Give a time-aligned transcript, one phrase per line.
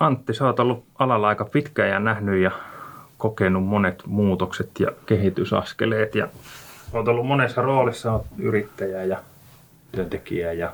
[0.00, 2.50] Antti, sä oot ollut alalla aika pitkään ja nähnyt ja
[3.18, 6.28] kokenut monet muutokset ja kehitysaskeleet ja
[6.92, 9.18] oot ollut monessa roolissa, oot yrittäjä ja
[9.92, 10.72] työntekijä ja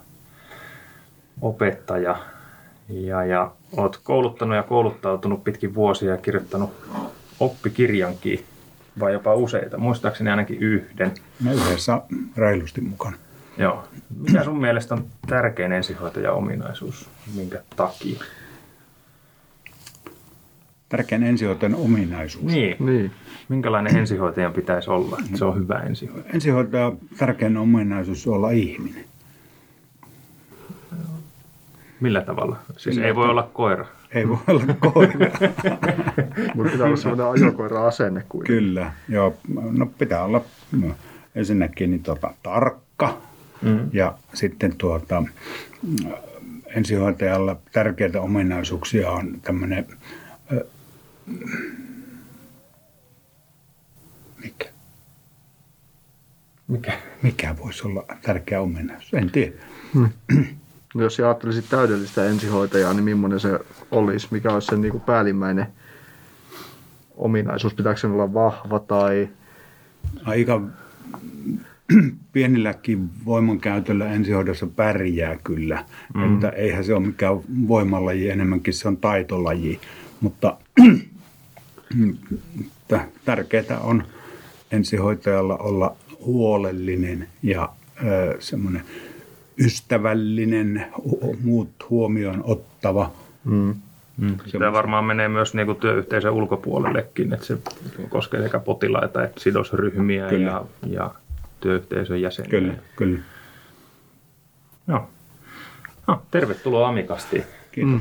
[1.41, 2.17] opettaja
[2.89, 6.71] ja, ja oot kouluttanut ja kouluttautunut pitkin vuosia ja kirjoittanut
[7.41, 8.45] oppikirjankin
[9.01, 11.13] vai jopa useita, muistaakseni ainakin yhden.
[11.41, 12.01] Me yhdessä
[12.37, 13.17] reilusti mukana.
[13.59, 13.85] Joo.
[14.21, 17.09] Mikä sun mielestä on tärkein ensihoitajan ominaisuus?
[17.35, 18.21] Minkä takia?
[20.97, 22.45] Tärkein ensihoitajan ominaisuus.
[22.45, 22.77] Niin.
[22.81, 23.11] Niin.
[23.49, 26.35] Minkälainen ensihoitajan pitäisi olla, että se on hyvä ensihoitaja?
[26.35, 29.05] Ensihoitajan tärkein ominaisuus on olla ihminen.
[32.01, 32.57] Millä tavalla?
[32.77, 33.87] Siis Sillä ei voi olla koira.
[34.13, 35.13] Ei voi olla koira.
[36.55, 38.47] Mutta pitää olla sellainen ajokoira-asenne kuin.
[38.47, 39.37] Kyllä, joo.
[39.71, 40.41] No pitää olla
[40.81, 40.95] no,
[41.35, 43.19] ensinnäkin niin, tota, tarkka
[43.65, 43.89] Mm.
[43.93, 46.11] ja sitten tuota, mm,
[46.67, 49.87] ensihoitajalla tärkeitä ominaisuuksia on tämmöinen,
[54.43, 54.69] mikä,
[56.69, 56.93] Mikä?
[57.23, 59.53] mikä voisi olla tärkeä ominaisuus, en tiedä.
[60.95, 63.59] No Jos ajattelisit täydellistä ensihoitajaa, niin millainen se
[63.91, 64.29] olisi?
[64.31, 65.67] Mikä olisi se niin kuin päällimmäinen
[67.17, 67.75] ominaisuus?
[67.75, 69.29] Pitääkö sen olla vahva tai...
[70.25, 70.61] Aika
[72.33, 75.85] pienilläkin voimankäytöllä ensihoidossa pärjää kyllä.
[76.15, 76.35] Mm.
[76.35, 77.37] Että eihän se ole mikään
[77.69, 79.81] voimalaji, enemmänkin se on taitolaji.
[80.21, 80.57] Mutta
[83.25, 84.05] tärkeää on
[84.73, 87.69] ensihoitajalla olla huolellinen ja
[88.39, 88.83] semmoinen
[89.59, 90.87] ystävällinen,
[91.43, 93.13] muut huomioon ottava.
[93.45, 93.75] Mm.
[94.17, 94.37] Mm.
[94.53, 97.59] Tämä varmaan menee myös niin kuin työyhteisön ulkopuolellekin, että se
[98.09, 100.51] koskee sekä potilaita että sidosryhmiä Kyllä.
[100.51, 101.15] ja, ja
[101.61, 102.51] työyhteisön jäseniä.
[102.51, 103.19] Kyllä, kyllä.
[104.89, 105.09] Joo.
[106.07, 107.45] No, tervetuloa Amikastiin.
[107.73, 107.93] Kiitos.
[107.93, 108.01] Mm.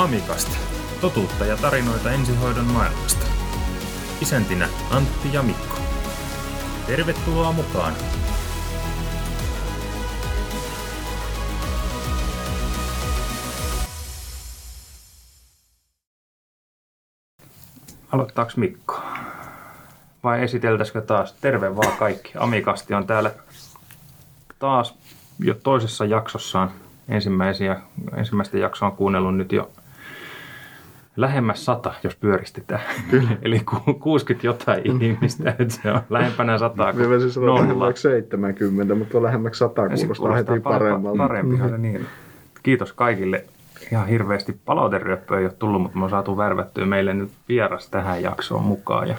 [0.00, 0.56] Amikasti.
[1.00, 3.26] Totuutta ja tarinoita ensihoidon maailmasta.
[4.20, 5.76] Isäntinä Antti ja Mikko.
[6.86, 7.92] Tervetuloa mukaan.
[18.12, 19.00] Aloittaako Mikko?
[20.24, 21.32] Vai esiteltäisikö taas?
[21.32, 22.32] Terve vaan kaikki.
[22.36, 23.30] Amikasti on täällä
[24.58, 24.94] taas
[25.38, 26.70] jo toisessa jaksossaan.
[27.08, 27.80] Ensimmäisiä,
[28.16, 29.70] ensimmäistä jaksoa on kuunnellut nyt jo
[31.20, 32.80] lähemmäs sata, jos pyöristetään.
[33.42, 38.94] Eli ku- 60 jotain ihmistä, että se on lähempänä sataa Me voisin sanoa lähemmäksi 70,
[38.94, 41.18] mutta lähemmäksi 100 Ja se kuulostaa heti pare- paremmalta.
[41.18, 42.06] Parempihan se niin.
[42.62, 43.44] Kiitos kaikille.
[43.92, 48.22] Ihan hirveästi palauteryöppöä ei ole tullut, mutta me on saatu värvättyä meille nyt vieras tähän
[48.22, 49.08] jaksoon mukaan.
[49.08, 49.16] Ja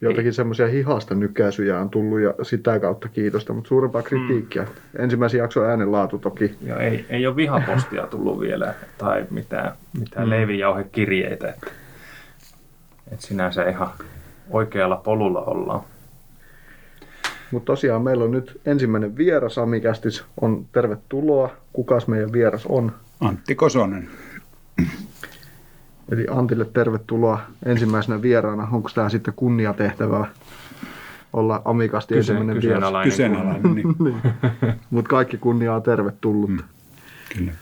[0.00, 4.62] Joitakin semmoisia hihasta nykäisyjä on tullut ja sitä kautta kiitosta, mutta suurempaa kritiikkiä.
[4.62, 5.04] Mm.
[5.04, 6.54] Ensimmäisen jakson äänenlaatu toki.
[6.62, 10.30] Ja ei, ei ole vihapostia tullut vielä tai mitään, mitään mm.
[10.30, 11.48] leivijauhekirjeitä.
[11.48, 11.70] Että,
[13.12, 13.88] että sinänsä ihan
[14.50, 15.80] oikealla polulla ollaan.
[17.50, 20.24] Mutta tosiaan meillä on nyt ensimmäinen vieras Amikästis.
[20.40, 21.50] On tervetuloa.
[21.72, 22.92] Kukas meidän vieras on?
[23.20, 24.08] Antti Kosonen.
[26.12, 28.68] Eli Antille tervetuloa ensimmäisenä vieraana.
[28.72, 30.26] Onko tämä sitten kunniatehtävää
[31.32, 33.02] olla Amikasti Kyse, ensimmäinen vieras?
[33.04, 33.10] kyseenalainen.
[33.10, 34.16] Kyseenalainen, niin
[34.90, 36.50] Mutta kaikki kunnia on tervetullut.
[36.50, 36.58] Mm.
[37.36, 37.52] kyllä.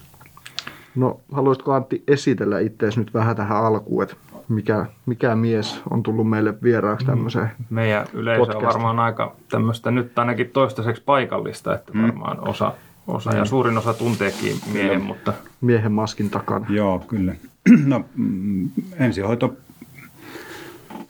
[0.95, 4.17] No, haluaisitko Antti esitellä itseäsi nyt vähän tähän alkuun, että
[4.49, 7.51] mikä, mikä mies on tullut meille vieraaksi tämmöiseen?
[7.71, 8.67] Meidän yleisö on Podcast.
[8.67, 12.73] varmaan aika tämmöistä nyt ainakin toistaiseksi paikallista, että varmaan osa,
[13.07, 16.67] osa ja suurin osa tunteekin miehen, mutta miehen maskin takana.
[16.69, 17.35] Joo, kyllä.
[17.87, 19.57] No, mm, ensihoito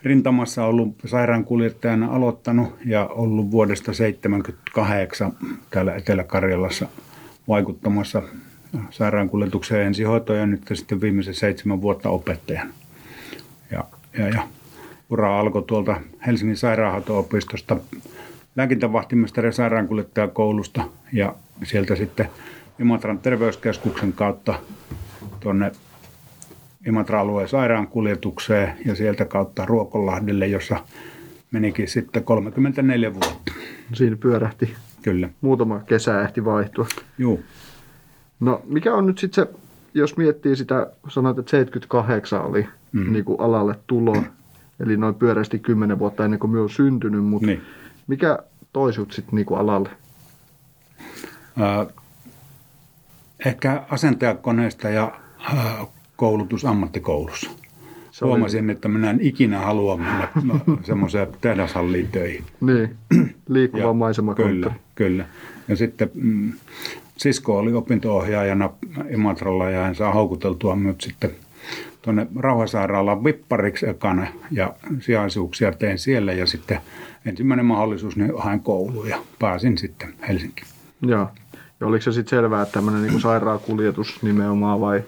[0.03, 5.33] rintamassa ollut sairaankuljettajana aloittanut ja ollut vuodesta 1978
[5.71, 6.89] täällä Etelä-Karjalassa
[7.49, 8.23] vaikuttamassa
[8.91, 12.71] sairaankuljetukseen ensihoitoon ja nyt sitten viimeisen seitsemän vuotta opettajana.
[13.71, 13.85] Ja,
[14.19, 14.49] ja, ja
[15.11, 17.77] ura alkoi tuolta Helsingin sairaanhoito-opistosta
[18.57, 22.29] lääkintävahtimestari sairaankuljettajakoulusta ja sieltä sitten
[22.81, 24.55] Imatran terveyskeskuksen kautta
[25.41, 25.73] tuonne
[26.87, 30.77] Imatra-alueen sairaankuljetukseen ja sieltä kautta Ruokonlahdelle, jossa
[31.51, 33.53] menikin sitten 34 vuotta.
[33.93, 34.75] Siinä pyörähti.
[35.03, 36.87] Kyllä, Muutama kesä ehti vaihtua.
[37.19, 37.43] juu.
[38.41, 39.53] No, mikä on nyt sitten se,
[39.95, 43.13] jos miettii sitä, sanoit, että 78 oli mm.
[43.13, 44.23] niin kuin alalle tulo,
[44.81, 47.63] eli noin pyörästi 10 vuotta ennen kuin minä olen syntynyt, mutta Niin.
[48.07, 48.39] mikä
[48.73, 49.89] toisut sitten niin alalle?
[51.61, 51.87] Ää,
[53.47, 55.13] ehkä asentajakoneesta ja
[55.57, 55.87] ää,
[56.17, 57.51] koulutus ammattikoulussa.
[58.11, 60.29] Se oli- huomasin, että minä en ikinä halua mennä
[60.83, 62.45] semmoiseen tehdashalliin töihin.
[62.61, 62.97] Niin,
[63.49, 64.61] liikkuva maisemakonttori.
[64.61, 65.27] Kyllä, kyllä.
[65.69, 66.53] Ja sitten mm,
[67.17, 68.71] sisko oli opinto-ohjaajana
[69.11, 71.31] Imatralla ja hän saa houkuteltua minut sitten
[72.03, 76.79] tuonne rauhasairaalaan vippariksi ekana ja sijaisuuksia tein siellä ja sitten
[77.27, 80.69] ensimmäinen mahdollisuus niin hain kouluun ja pääsin sitten Helsinkiin.
[81.03, 81.29] Joo.
[81.81, 85.03] Ja oliko se sitten selvää, että tämmöinen niin sairaankuljetus nimenomaan vai?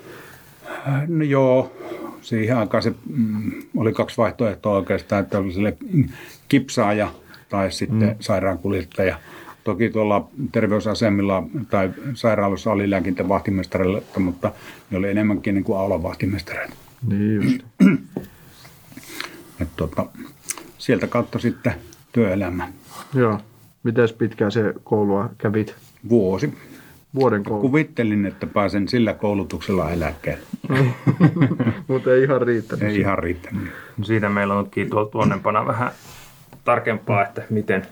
[0.71, 1.73] Äh, No joo,
[2.23, 5.77] siihen aikaan se mm, oli kaksi vaihtoehtoa oikeastaan, että oli sille
[6.49, 7.09] kipsaaja
[7.49, 8.17] tai sitten mm.
[8.21, 9.19] sairaankuljettaja.
[9.65, 14.53] Toki tuolla terveysasemilla tai sairaaloissa oli lääkintävahtimestarille, mutta
[14.91, 16.75] ne oli enemmänkin niin kuin aulavahtimestareita.
[17.09, 17.63] Niin just.
[19.61, 20.07] Et tota,
[20.79, 21.73] sieltä kautta sitten
[22.13, 22.69] työelämä.
[23.15, 23.41] Joo.
[23.83, 25.75] Miten pitkään se koulua kävit?
[26.09, 26.55] Vuosi.
[27.15, 27.61] Vuoden koulu.
[27.61, 30.45] Kuvittelin, että pääsen sillä koulutuksella eläkkeelle.
[31.89, 32.85] Mutta ei ihan riittänyt.
[32.85, 33.63] Ei ihan riittänyt.
[33.97, 35.91] No siitä meillä onkin tuolla tuonnempana vähän
[36.65, 37.83] tarkempaa, että miten,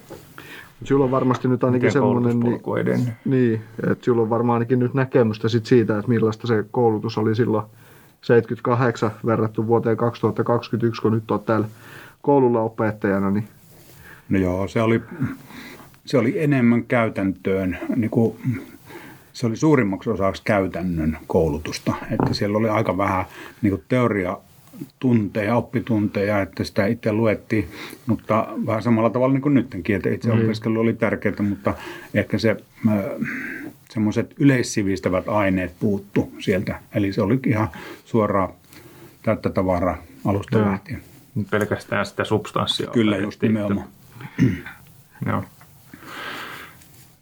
[0.85, 4.95] Sulla on varmasti nyt ainakin semmoinen, niin, on niin, että sulla on varmaan ainakin nyt
[4.95, 7.67] näkemystä sit siitä, että millaista se koulutus oli silloin
[8.21, 11.69] 78 verrattu vuoteen 2021, kun nyt olet täällä
[12.23, 13.49] koululla opettajana, niin
[14.29, 15.03] No joo, se oli,
[16.05, 18.37] se oli enemmän käytäntöön, niin kuin,
[19.35, 21.95] se oli suurimmaksi osaksi käytännön koulutusta.
[22.11, 23.25] Että siellä oli aika vähän
[23.63, 24.39] niin teoria
[24.99, 27.69] tunteja, oppitunteja, että sitä itse luettiin,
[28.07, 31.75] mutta vähän samalla tavalla niin kuin nytkin, että itse opiskelu oli tärkeää, mutta
[32.15, 32.57] ehkä se
[33.91, 36.81] semmoiset yleissivistävät aineet puuttu sieltä.
[36.95, 37.69] Eli se oli ihan
[38.05, 38.49] suoraan
[39.23, 40.67] täyttä tavaraa alusta Joo.
[40.67, 41.03] lähtien.
[41.51, 42.91] Pelkästään sitä substanssia.
[42.91, 43.89] Kyllä, just nimenomaan.
[45.27, 45.45] Joo.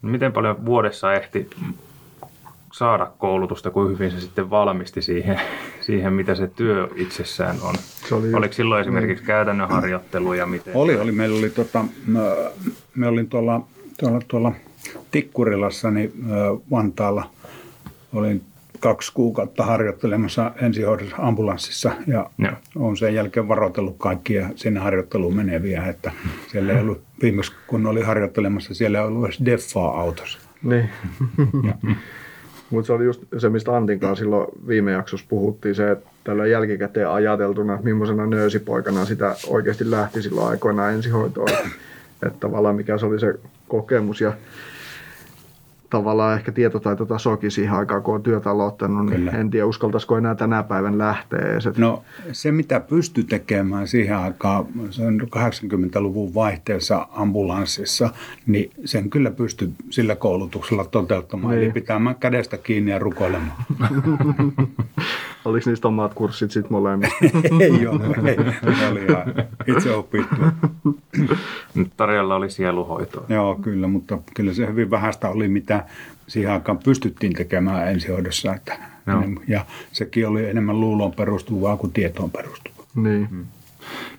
[0.01, 1.49] Miten paljon vuodessa ehti
[2.73, 5.41] saada koulutusta, kuin hyvin se sitten valmisti siihen,
[5.85, 7.75] siihen mitä se työ itsessään on?
[8.09, 10.45] Se oli just- Oliko silloin esimerkiksi käytännön harjoitteluja?
[10.45, 10.75] Miten?
[10.75, 11.11] Oli, oli.
[11.11, 12.19] Meillä oli tota, mä,
[12.95, 13.61] me olin tuolla,
[13.99, 14.51] tuolla, tuolla
[15.11, 16.13] Tikkurilassa, niin
[16.71, 17.29] Vantaalla
[18.13, 18.41] olin
[18.79, 22.51] kaksi kuukautta harjoittelemassa ensihoidossa ambulanssissa ja Joo.
[22.75, 26.11] olen sen jälkeen varoitellut kaikkia sinne harjoitteluun meneviä, että
[26.51, 30.39] siellä ei ollut viimeksi kun oli harjoittelemassa, siellä ei ollut edes deffaa autossa.
[30.63, 30.89] Niin.
[32.73, 36.47] Mutta se oli just se, mistä Antin kanssa silloin viime jaksossa puhuttiin, se, että tällä
[36.47, 41.49] jälkikäteen ajateltuna, että millaisena nöösipoikana sitä oikeasti lähti silloin aikoinaan ensihoitoon.
[42.25, 43.35] Että, tavallaan mikä se oli se
[43.67, 44.33] kokemus ja
[45.93, 49.31] tavallaan ehkä tietotaitotasokin siihen aikaan, kun on työtä aloittanut, niin Kyllä.
[49.31, 51.77] en tiedä uskaltaisiko enää tänä päivän lähteä edes.
[51.77, 58.09] No se, mitä pystyi tekemään siihen aikaan, se on 80-luvun vaihteessa ambulanssissa,
[58.47, 61.55] niin sen kyllä pystyi sillä koulutuksella toteuttamaan.
[61.55, 61.63] Niin.
[61.63, 63.57] Eli pitämään kädestä kiinni ja rukoilemaan.
[65.45, 67.15] Oliko niistä omat kurssit sitten molemmista?
[67.59, 68.37] ei ole, ei.
[68.91, 69.33] Oli ihan
[69.67, 70.35] itse opittu.
[71.75, 73.25] Nyt tarjolla oli sieluhoitoa.
[73.29, 75.85] Joo, kyllä, mutta kyllä se hyvin vähäistä oli, mitä
[76.27, 78.53] siihen aikaan pystyttiin tekemään ensihoidossa.
[78.53, 79.23] Että, Joo.
[79.47, 82.85] ja sekin oli enemmän luuloon perustuvaa kuin tietoon perustuvaa.
[82.95, 83.45] niin.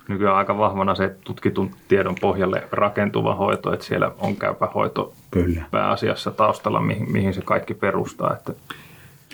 [0.07, 5.63] Nykyään aika vahvana se tutkitun tiedon pohjalle rakentuva hoito, että siellä on käypä hoito Kyllä.
[5.71, 8.33] pääasiassa taustalla, mihin, mihin se kaikki perustaa.
[8.33, 8.53] Että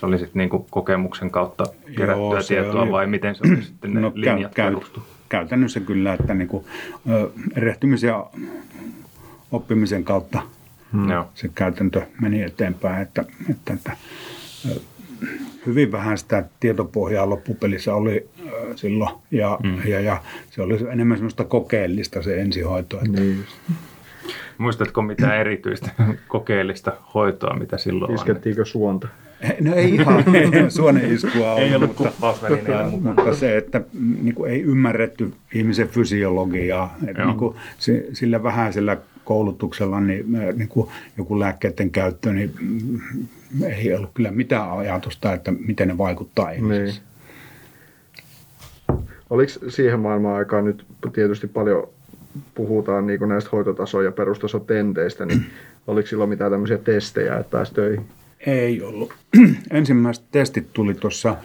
[0.01, 1.63] se oli sitten niinku kokemuksen kautta
[1.97, 5.03] kerättyä Joo, tietoa oli- vai miten se oli sitten ne No, linjat käy, perustu?
[5.29, 6.65] käytännössä kyllä, että niin kuin,
[7.09, 8.25] ö, erehtymisen ja
[9.51, 10.41] oppimisen kautta
[11.09, 11.25] Joo.
[11.35, 13.91] se käytäntö meni eteenpäin, että, että, että
[14.69, 14.79] ö,
[15.65, 18.29] hyvin vähän sitä tietopohjaa loppupelissä oli
[18.75, 19.87] silloin ja, mm.
[19.87, 22.97] ja, ja se oli enemmän semmoista kokeellista se ensihoito.
[23.05, 23.43] Että, niin.
[24.57, 25.89] Muistatko mitään erityistä
[26.27, 29.07] kokeellista hoitoa, mitä silloin Iskettiinkö suonta?
[29.61, 30.23] No ei ihan
[30.71, 32.11] suoneiskua Ei ollut mutta,
[33.01, 36.97] mutta se, että mm, niin kuin ei ymmärretty ihmisen fysiologiaa.
[37.07, 42.53] Että niin kuin, se, sillä vähäisellä koulutuksella niin, me- niin kuin joku lääkkeiden käyttö, niin
[42.61, 42.99] mm,
[43.65, 46.85] ei ollut kyllä mitään ajatusta, että miten ne vaikuttaa ihmisiin.
[46.85, 47.11] Niin.
[49.29, 51.89] Oliko siihen maailman aikaan nyt tietysti paljon
[52.55, 55.45] puhutaan niin näistä hoitotaso- ja perustasotenteistä, niin
[55.87, 58.05] oliko silloin mitään tämmöisiä testejä, että pääsi töihin?
[58.45, 59.13] Ei ollut.
[59.71, 61.37] Ensimmäiset testit tuli tuossa,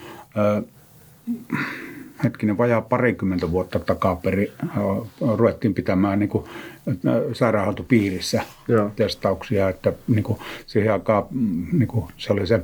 [2.25, 4.49] hetkinen, vajaa parikymmentä vuotta takaperin.
[4.63, 6.45] ö, Ruvettiin pitämään niin kuin,
[7.33, 8.91] sairaanhoitopiirissä Joo.
[8.97, 12.61] testauksia, että niin kuin, siihen aikaan mm, niin kuin, se oli se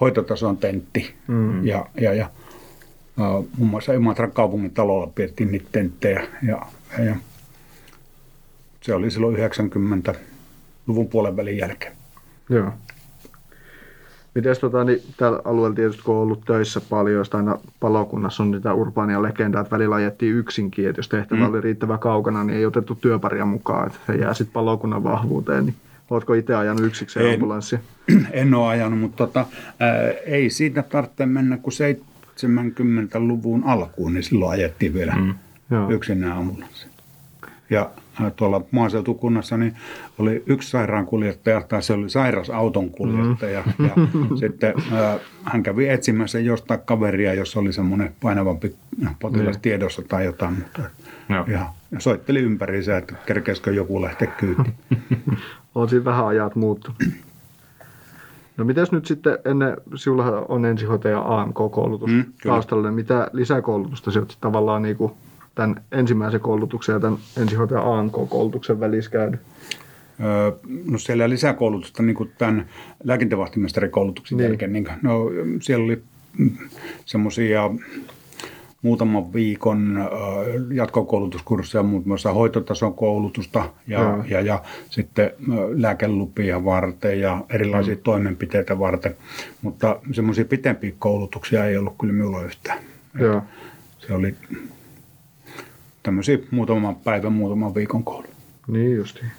[0.00, 1.14] hoitotason tentti.
[1.26, 1.66] Mm.
[1.66, 2.30] Ja, ja, ja
[3.18, 3.22] ö,
[3.58, 6.26] muun muassa Imatran kaupungin talolla pidettiin niitä tenttejä.
[6.42, 6.66] Ja,
[6.98, 7.16] ja, ja
[8.80, 11.92] se oli silloin 90-luvun puolen välin jälkeen.
[12.48, 12.72] Joo.
[14.36, 18.50] Miten tota, niin tällä alueella tietysti kun on ollut töissä paljon, josta aina palokunnassa on
[18.50, 21.46] niitä urbaania legendaa, että välillä ajettiin yksinkin, että jos tehtävä mm.
[21.46, 25.66] oli riittävän kaukana, niin ei otettu työparia mukaan, että se jää sitten palokunnan vahvuuteen.
[25.66, 25.74] Niin
[26.10, 27.34] Oletko itse ajanut yksikseen En.
[27.34, 27.78] ambulanssi?
[28.30, 29.46] En ole ajanut, mutta tota,
[29.80, 35.34] ää, ei siitä tarvitse mennä kuin 70-luvun alkuun, niin silloin ajettiin vielä mm.
[35.90, 36.86] Yksinään ambulanssi.
[37.70, 37.90] Ja
[38.36, 39.76] tuolla maaseutukunnassa niin
[40.18, 43.62] oli yksi sairaankuljettaja, tai se oli sairasauton kuljettaja.
[43.78, 43.84] Mm.
[43.86, 43.94] Ja
[44.40, 48.74] sitten ää, hän kävi etsimässä jostain kaveria, jos oli semmoinen painavampi
[49.20, 50.54] potilas tiedossa tai jotain.
[50.54, 50.82] Mutta,
[51.28, 51.66] ja, ja
[51.98, 54.74] soitteli ympäriinsä, että kerkeisikö joku lähteä kyytiin.
[55.74, 56.92] On siinä vähän ajat muuttu.
[58.56, 62.54] No mitäs nyt sitten ennen, sinulla on ensihoitaja AMK-koulutus Mm, kyllä.
[62.54, 65.12] taustalla, niin mitä lisäkoulutusta sinä tavallaan niin kuin
[65.56, 69.40] tämän ensimmäisen koulutuksen ja tämän ensihoitaja AMK-koulutuksen välissä käynyt?
[70.90, 72.66] No siellä lisäkoulutusta niin kuin tämän
[73.04, 74.42] lääkintävahtimestarikoulutuksen Niin.
[74.42, 74.50] niin.
[74.50, 74.72] jälkeen.
[74.72, 76.02] Niin, no, siellä oli
[77.04, 77.70] semmoisia
[78.82, 80.08] muutaman viikon
[80.72, 84.24] jatkokoulutuskursseja, muun muassa hoitotason koulutusta ja, Joo.
[84.28, 85.30] ja, ja sitten
[85.74, 88.00] lääkelupia varten ja erilaisia mm.
[88.02, 89.16] toimenpiteitä varten.
[89.62, 92.78] Mutta semmoisia pitempiä koulutuksia ei ollut kyllä minulla yhtään.
[93.18, 93.42] Joo.
[93.98, 94.34] Se oli
[96.06, 98.26] tämmöisiä muutaman päivän, muutaman viikon koulu.
[98.66, 99.30] Niin justiin.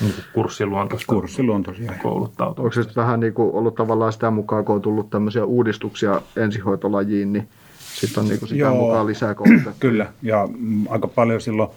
[0.00, 1.92] Niin kuin kurssiluontoista Kurssiluontoisia.
[2.02, 2.62] kouluttautumista.
[2.62, 6.22] Onko se sitten vähän niin kuin ollut tavallaan sitä mukaan, kun on tullut tämmöisiä uudistuksia
[6.36, 7.48] ensihoitolajiin, niin
[7.78, 8.74] sitten on niin kuin sitä Joo.
[8.74, 9.70] mukaan lisää koulutettu?
[9.80, 10.48] Kyllä, ja
[10.88, 11.68] aika paljon silloin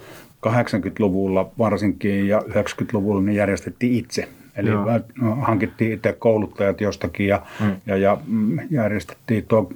[0.48, 4.28] 80-luvulla varsinkin ja 90-luvulla niin järjestettiin itse.
[4.56, 4.86] Eli Joo.
[5.22, 5.36] Joo.
[5.36, 7.76] hankittiin itse kouluttajat jostakin ja, mm.
[7.86, 9.72] ja, ja mm, järjestettiin, tuo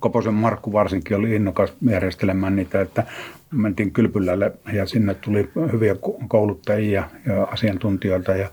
[0.00, 3.04] Koposen Markku varsinkin oli innokas järjestelemään niitä, että
[3.50, 8.48] mentiin kylpylälle ja sinne tuli hyviä ko- kouluttajia ja asiantuntijoita ja,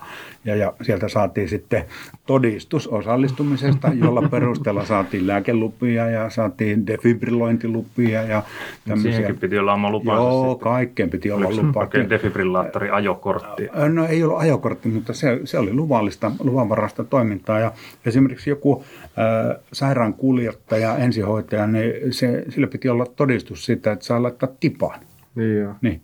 [0.45, 1.83] ja, ja sieltä saatiin sitten
[2.25, 8.43] todistus osallistumisesta, jolla perusteella saatiin lääkelupia ja saatiin defibrillointilupia ja
[8.87, 9.11] tämmöisiä.
[9.11, 10.63] Siihenkin piti olla oma lupansa Joo, sitten.
[10.63, 11.79] kaikkeen piti olla Oliko lupa.
[11.79, 13.67] oikein defibrillaattori ajokortti?
[13.93, 17.59] No ei ollut ajokortti, mutta se, se oli luvallista, luvanvaraista toimintaa.
[17.59, 17.71] Ja
[18.05, 24.49] esimerkiksi joku äh, sairaankuljettaja, ensihoitaja, niin se, sillä piti olla todistus siitä, että saa laittaa
[24.59, 24.99] tipaan.
[25.35, 25.73] Niin joo.
[25.81, 26.01] Niin,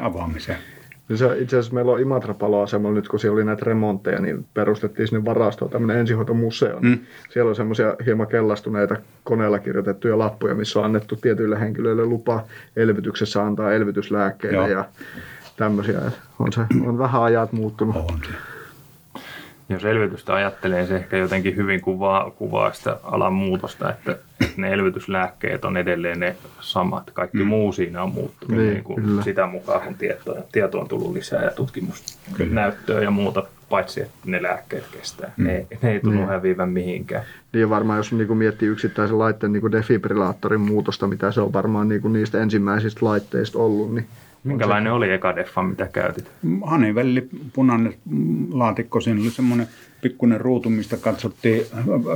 [0.00, 0.58] avaamiseen.
[1.08, 5.08] Niin se, itse asiassa meillä on Imatra-paloasemalla nyt, kun siellä oli näitä remontteja, niin perustettiin
[5.08, 6.80] sinne varastoon tämmöinen ensihoitomuseo.
[6.80, 6.98] Mm.
[7.30, 12.44] Siellä on semmoisia hieman kellastuneita koneella kirjoitettuja lappuja, missä on annettu tietyille henkilöille lupa
[12.76, 14.68] elvytyksessä antaa elvytyslääkkeitä Joo.
[14.68, 14.84] ja
[15.56, 16.00] tämmöisiä.
[16.38, 17.96] On, se, on vähän ajat muuttunut.
[17.96, 18.53] On se.
[19.68, 24.16] Jos elvytystä ajattelee, niin se ehkä jotenkin hyvin kuvaa, kuvaa sitä alan muutosta, että
[24.56, 27.10] ne elvytyslääkkeet on edelleen ne samat.
[27.10, 27.46] Kaikki mm.
[27.46, 31.44] muu siinä on muuttunut Niin, niin, kuin sitä mukaan, kun tietoa, tieto on tullut lisää
[31.44, 35.32] ja tutkimusnäyttöä ja muuta, paitsi että ne lääkkeet kestää.
[35.36, 35.44] Mm.
[35.44, 36.28] Ne, ne ei tunnu Niin.
[36.28, 37.24] häviävän mihinkään.
[37.52, 42.12] Niin varmaan jos niin miettii yksittäisen laitteen niin defibrillaattorin muutosta, mitä se on varmaan niin
[42.12, 44.06] niistä ensimmäisistä laitteista ollut, niin
[44.44, 46.30] Minkälainen oli eka deffa, mitä käytit?
[46.64, 47.94] Hanivelli, punainen
[48.52, 49.66] laatikko, siinä oli semmoinen
[50.02, 51.62] pikkuinen ruutu, mistä katsottiin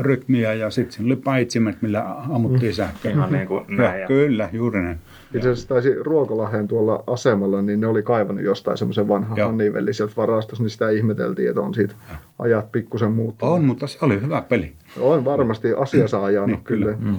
[0.00, 3.10] rytmiä ja sitten siinä oli paitsimet, millä ammuttiin sähköä.
[3.10, 4.00] Ihan niin kuin Ja, näin.
[4.00, 4.98] Ja, kyllä, juuri näin.
[5.34, 9.38] Itse asiassa taisi Ruokolahden tuolla asemalla, niin ne oli kaivannut jostain semmoisen vanhan.
[9.38, 11.94] Hannivelli sieltä varastossa, niin sitä ihmeteltiin, että on siitä
[12.38, 13.54] ajat pikkusen muuttunut.
[13.54, 14.72] On, mutta se oli hyvä peli.
[15.00, 16.92] On varmasti asia saa ajanut Niin, kyllä.
[16.94, 17.18] kyllä.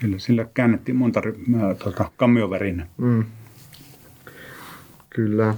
[0.00, 2.86] Kyllä, sillä käännettiin monta äh, tota, kammiovärinä.
[2.96, 3.24] Mm.
[5.18, 5.54] Kyllä.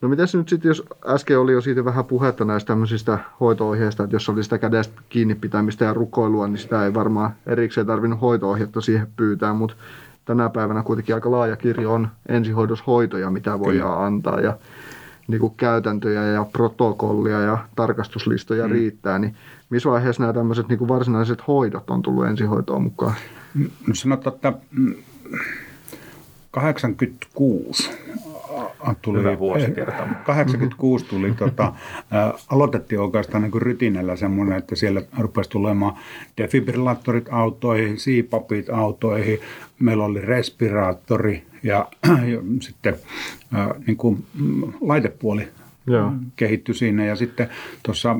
[0.00, 4.16] No mitäs nyt sitten, jos äsken oli jo siitä vähän puhetta näistä tämmöisistä hoito-ohjeista, että
[4.16, 8.80] jos oli sitä kädestä kiinni pitämistä ja rukoilua, niin sitä ei varmaan erikseen tarvinnut hoito-ohjetta
[8.80, 9.76] siihen pyytää, mutta
[10.24, 14.58] tänä päivänä kuitenkin aika laaja kirjo on ensihoidoshoitoja, mitä voidaan antaa ja
[15.28, 18.72] niin kuin käytäntöjä ja protokollia ja tarkastuslistoja mm.
[18.72, 19.36] riittää, niin
[19.70, 23.14] missä vaiheessa nämä tämmöiset niin kuin varsinaiset hoidot on tullut ensihoitoon mukaan?
[23.86, 24.94] No sanotaan, että mm,
[26.54, 28.33] 86 a-
[29.02, 30.16] tuli, Hyvä vuosikertomus.
[30.24, 35.94] 86 tuli, tota, ä, aloitettiin oikeastaan niin kuin rytinällä semmoinen, että siellä rupesi tulemaan
[36.38, 39.38] defibrillaattorit autoihin, siipapit autoihin,
[39.78, 41.88] meillä oli respiraattori ja,
[42.32, 42.96] ja sitten
[43.86, 45.48] niin kuin, mm, laitepuoli
[45.86, 46.12] Joo.
[46.36, 47.48] kehittyi siinä ja sitten
[47.82, 48.16] tuossa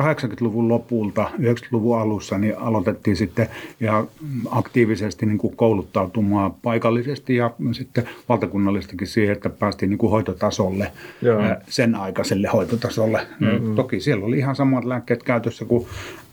[0.00, 3.48] 80-luvun lopulta, 90-luvun alussa, niin aloitettiin sitten
[3.80, 4.08] ihan
[4.50, 11.42] aktiivisesti niin kuin kouluttautumaan paikallisesti ja sitten valtakunnallistakin siihen, että päästiin niin kuin hoitotasolle, Joo.
[11.68, 13.26] sen aikaiselle hoitotasolle.
[13.40, 13.74] Mm-hmm.
[13.74, 15.86] Toki siellä oli ihan samat lääkkeet käytössä kuin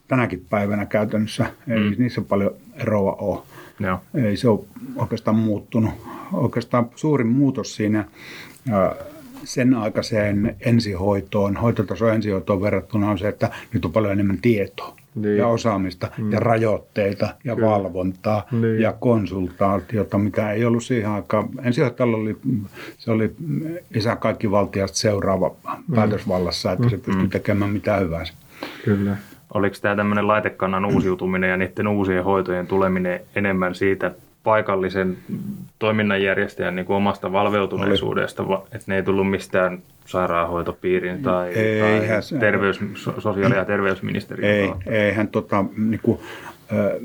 [0.08, 1.46] tänäkin päivänä käytännössä.
[1.68, 1.96] Ei mm.
[1.98, 3.40] niissä paljon eroa ole.
[3.80, 4.00] Joo.
[4.14, 4.60] Ei se ole
[4.96, 5.94] oikeastaan muuttunut.
[6.34, 8.06] Oikeastaan suurin muutos siinä
[9.44, 15.38] sen aikaiseen ensihoitoon, hoitotaso ensihoitoon verrattuna on se, että nyt on paljon enemmän tietoa Niin.
[15.38, 16.32] ja osaamista mm.
[16.32, 17.70] ja rajoitteita ja Kyllä.
[17.70, 18.82] valvontaa Niin.
[18.82, 21.50] ja konsultaatiota, mitä ei ollut siihen aikaan.
[21.64, 22.38] Ensihoitajalla oli,
[22.98, 23.36] se oli
[23.96, 25.96] isä kaikki valtiasta seuraava mm.
[25.96, 28.34] päätösvallassa, että se pystyi tekemään mitä hyvänsä.
[28.86, 29.18] Kyllä.
[29.54, 34.12] Oliko tämä tämmöinen laitekannan uusiutuminen ja niiden uusien hoitojen tuleminen enemmän siitä
[34.44, 35.18] paikallisen
[35.84, 42.40] toiminnanjärjestäjän niin kuin omasta valveutuneisuudesta, va- että ne ei tullut mistään sairaanhoitopiirin tai, Eihän tai
[42.40, 44.90] terveys, so- sosiaali- ja terveysministeriön Ei, kautta?
[44.90, 46.22] eihän tota, niinku,
[46.74, 47.00] ö,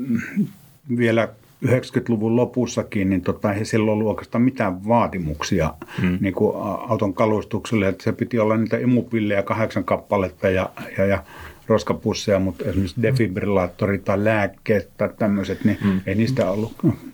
[0.97, 1.27] vielä
[1.65, 6.17] 90-luvun lopussakin, niin tota, ei silloin ollut oikeastaan mitään vaatimuksia mm.
[6.21, 6.55] niin kuin
[6.89, 7.87] auton kalustukselle.
[7.87, 11.23] Että se piti olla niitä imupillejä kahdeksan kappaletta ja, ja, ja
[11.69, 16.01] roskapusseja, mutta esimerkiksi defibrillaattori tai lääkkeet tai tämmöiset, niin mm.
[16.05, 16.73] ei niistä ollut.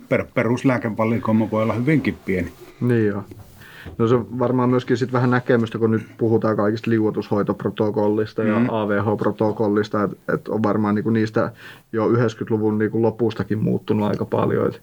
[0.10, 2.52] Per, peruslääkevalikoima voi olla hyvinkin pieni.
[2.82, 3.24] Niin joo.
[3.98, 8.68] No se varmaan myöskin sit vähän näkemystä, kun nyt puhutaan kaikista liuotushoitoprotokollista ja Mm.
[8.70, 11.52] AVH-protokollista, että et on varmaan niinku niistä
[11.94, 14.68] jo 90-luvun niinku lopustakin muuttunut aika paljon.
[14.68, 14.82] Et,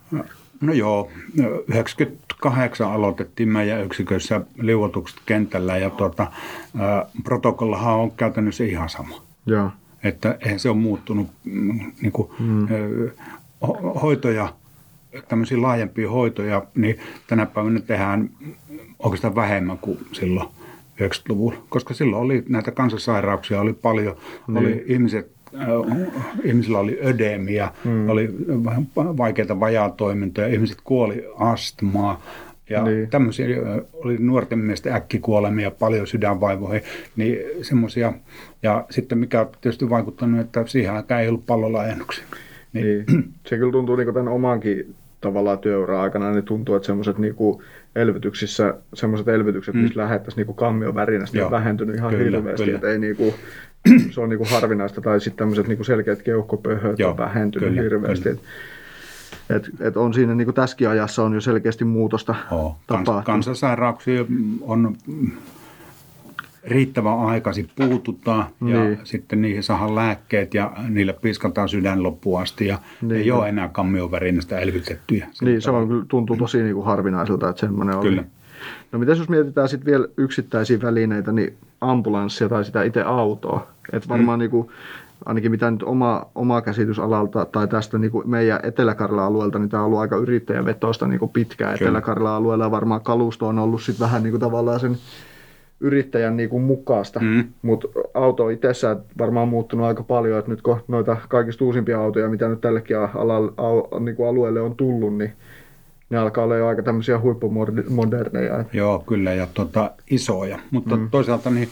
[0.61, 1.11] No joo,
[1.69, 6.23] 98 aloitettiin meidän yksikössä liuotukset kentällä ja tuota,
[6.81, 9.23] ä, protokollahan on käytännössä ihan sama.
[9.47, 9.71] Joo.
[10.05, 12.67] Että eihän se ole muuttunut mm, niin kuin, mm.
[13.67, 14.55] ho- hoitoja,
[15.29, 18.31] tämmöisiä laajempia hoitoja, niin tänä päivänä tehdään
[18.99, 20.49] oikeastaan vähemmän kuin silloin
[21.03, 24.57] 90-luvulla, koska silloin oli näitä kansansairauksia oli paljon, niin.
[24.59, 25.33] oli ihmiset
[26.45, 28.09] ihmisillä oli ödemiä, mm.
[28.09, 28.35] oli
[28.97, 32.23] vaikeita vajaatoimintoja, ihmiset kuoli astmaa
[32.71, 33.11] ja Niin.
[33.11, 33.47] tämmöisiä
[33.93, 36.83] oli nuorten miesten äkkikuolemia, paljon sydänvaivoihin,
[37.17, 38.13] niin semmoisia.
[38.63, 42.25] Ja sitten mikä on tietysti vaikuttanut, että siihen aikaan ei ollut pallolaajennuksia.
[42.73, 43.35] Niin, Niin.
[43.47, 47.63] Se kyllä tuntuu niinku tämän omankin tavallaan työura aikana, niin tuntuu, että semmoiset niinku
[47.97, 49.81] elvytyksissä, semmoiset elvytykset, mm.
[49.81, 52.77] missä lähettäisiin niinku kammion värinästä, on vähentynyt ihan Kyllä, hirveästi, kyllä.
[52.77, 53.35] että ei niinku,
[54.13, 58.29] se on niinku harvinaista, tai sitten tämmöiset niinku selkeät keuhkopöhöt Joo, on vähentynyt kyllä, hirveästi.
[58.29, 58.41] kyllä.
[59.51, 64.25] Et, et, on siinä niinku tässäkin ajassa on jo selkeästi muutosta Oo, kans, kansansairauksia
[64.61, 64.97] on
[66.65, 68.99] riittävän aikaisin puututaan ja Niin.
[69.05, 73.21] sitten niihin saadaan lääkkeet ja niillä piskataan sydän loppuun asti ja Niin.
[73.21, 75.29] ei ole enää kammiovärinästä elvytettyjä.
[75.43, 78.09] Niin, se on, kyllä- tuntuu tosi niinku harvinaiselta, että semmoinen oli.
[78.09, 78.25] Kyllä.
[78.93, 83.67] No miten jos mietitään sitten vielä yksittäisiä välineitä, niin ambulanssia tai sitä itse autoa.
[83.93, 84.41] Että varmaan mm.
[84.41, 84.71] niinku,
[85.25, 89.81] ainakin mitä nyt oma, oma käsitys alalta tai tästä niinku meidän Etelä-Karjalan alueelta, niin tämä
[89.83, 91.89] on ollut aika yrittäjävetoista niinku pitkään Kyllä.
[91.89, 94.97] Etelä-Karjalan alueella varmaan kalusto on ollut sitten vähän niinku tavallaan sen
[95.83, 97.45] yrittäjän niinku mukaista, Mm.
[97.63, 102.49] mutta auto itsessään varmaan muuttunut aika paljon, että nyt kun noita kaikista uusimpia autoja, mitä
[102.49, 105.33] nyt tällekin alalle, au, niinku alueelle on tullut, niin
[106.11, 108.65] ne alkaa olla jo aika tämmöisiä huippumoderneja.
[108.73, 110.59] Joo, kyllä, ja tota, isoja.
[110.71, 111.11] Mutta mm.
[111.11, 111.69] toisaalta niin,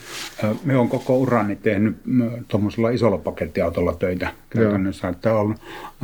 [0.65, 1.97] me on koko urani tehnyt
[2.49, 5.09] tuommoisella isolla pakettiautolla töitä käytännössä.
[5.09, 5.55] Että on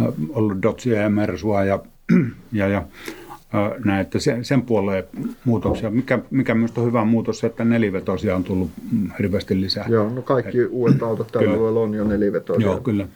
[0.03, 1.79] ö, ollut Dodgea ja Mersua ja,
[2.53, 2.83] ja, ja
[4.00, 5.04] että sen, sen puoleen
[5.44, 5.90] muutoksia.
[5.90, 9.85] Mikä, mikä minusta on hyvä muutos, että nelivetosia on tullut mm, hirveästi lisää.
[9.88, 11.56] Joo, no kaikki uudet autot tällä Kyllä.
[11.59, 12.66] alueella on jo nelivetoisia.
[12.66, 13.09] Joo kyllä.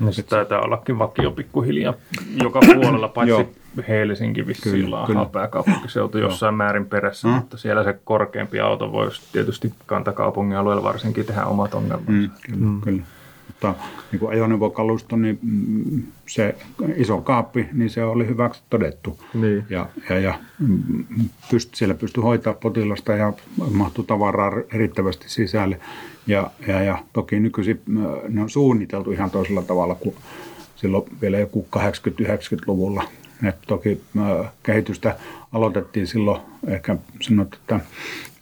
[0.00, 1.94] No, se taitaa ollakin vakio pikkuhiljaa
[2.42, 3.46] joka puolella, paitsi Joo.
[3.88, 5.24] Helsinki vissiin Kyllä, on kyllä.
[5.24, 7.34] pääkaupunkiseutu jossain määrin perässä, Mm.
[7.34, 12.12] mutta siellä se korkeampi auto voisi tietysti kantakaupungin alueella varsinkin tehdä omat ongelmansa.
[12.12, 12.80] Mm, kyllä, mm.
[12.80, 13.02] kyllä.
[13.58, 13.74] Mutta
[14.12, 16.54] niin kuin ajoneuvokalusto, niin mm, se
[16.96, 19.20] iso kaappi, niin se oli hyväksi todettu.
[19.34, 19.64] Niin.
[19.70, 21.04] Ja, ja, ja mm,
[21.50, 23.32] pyst, siellä pystyi hoitaa potilasta ja
[23.70, 25.80] mahtui tavaraa riittävästi sisälle.
[26.26, 30.14] Ja, ja, ja toki nykyisin mm, ne on suunniteltu ihan toisella tavalla kuin
[30.76, 33.04] silloin vielä joku 80-90-luvulla.
[33.48, 34.00] Et toki
[34.62, 35.16] kehitystä
[35.52, 37.80] aloitettiin silloin, ehkä sanot, että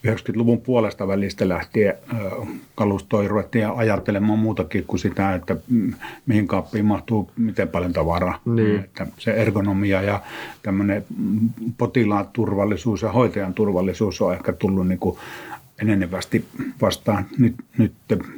[0.07, 5.95] 90-luvun puolesta välistä lähtien äh, kalustoa ruvettiin ajattelemaan muutakin kuin sitä, että mm,
[6.27, 8.41] mihin kaappiin mahtuu miten paljon tavaraa.
[8.45, 8.81] Niin.
[8.81, 10.21] Että se ergonomia ja
[10.63, 15.19] tämmöinen mm, potilaan turvallisuus ja hoitajan turvallisuus on ehkä tullut niin kuin
[15.83, 16.45] enenevästi
[16.83, 17.93] vastaan nyt, nyt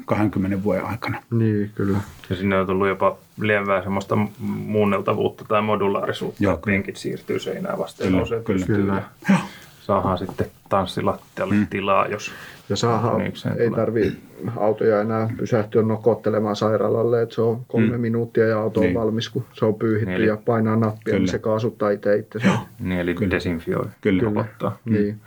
[0.05, 1.23] 20 vuoden aikana.
[1.31, 1.99] Niin, kyllä.
[2.31, 7.79] Ja sinne on tullut jopa lievää semmoista muunneltavuutta tai modulaarisuutta, Joo, että penkit siirtyy seinään
[7.79, 8.67] vasten Kyllä, nousee kyllä.
[8.67, 9.03] Kyllä.
[9.29, 9.39] ja
[9.89, 11.67] saadaan sitten tanssilattialle mm.
[11.67, 12.33] tilaa, jos
[12.69, 13.81] Ja saadaan, Niikseen ei tulee.
[13.81, 14.13] tarvi
[14.57, 18.01] autoja enää pysähtyä nokottelemaan sairaalalle, että se on kolme mm.
[18.01, 18.95] minuuttia ja auto on Niin.
[18.95, 21.19] valmis, kun se on pyyhitty Eli- ja painaa nappia, Kyllä.
[21.19, 22.49] niin se kaasuttaa itse itsensä.
[22.81, 23.31] niin, eli Kyllä.
[23.31, 24.23] desinfioi, Kyllä.
[24.23, 24.79] rokottaa.
[24.85, 25.21] Niin.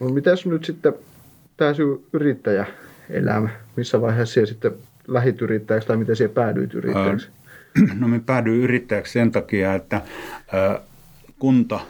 [0.00, 0.92] No mitäs nyt sitten
[1.56, 4.72] tämä sinun yrittäjäelämä, missä vaiheessa siellä sitten
[5.08, 7.28] lähit yrittäjäksi tai miten siellä päädyit yrittäjäksi?
[8.00, 10.00] No me päädyin yrittäjäksi sen takia, että
[11.38, 11.80] kunta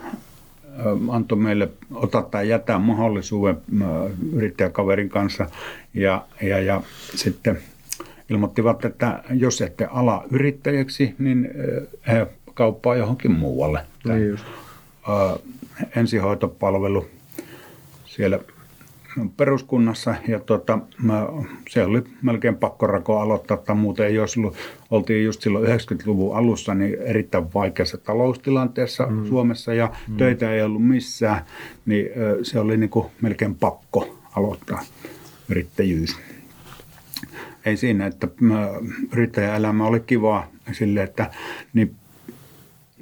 [1.10, 3.56] antoi meille ottaa tai jättää mahdollisuuden
[4.32, 5.46] yrittäjäkaverin kanssa
[5.94, 6.82] ja, ja, ja
[7.14, 7.58] sitten
[8.30, 11.50] ilmoittivat, että jos ette ala yrittäjäksi, niin
[12.06, 13.80] he kauppaa johonkin muualle.
[14.04, 14.44] Niin just.
[15.96, 17.06] Ensihoitopalvelu
[18.04, 18.38] siellä
[19.36, 21.26] peruskunnassa ja tuota, mä,
[21.68, 24.56] se oli melkein pakkorako aloittaa, tai muuten ei olisi ollut,
[24.90, 29.26] oltiin just silloin 90-luvun alussa niin erittäin vaikeassa taloustilanteessa mm.
[29.26, 30.16] Suomessa ja mm.
[30.16, 31.44] töitä ei ollut missään,
[31.86, 32.06] niin
[32.42, 34.82] se oli niin kuin melkein pakko aloittaa
[35.48, 36.18] yrittäjyys.
[37.64, 38.28] Ei siinä, että
[39.12, 41.30] yrittäjäelämä oli kivaa sille, että
[41.74, 41.96] niin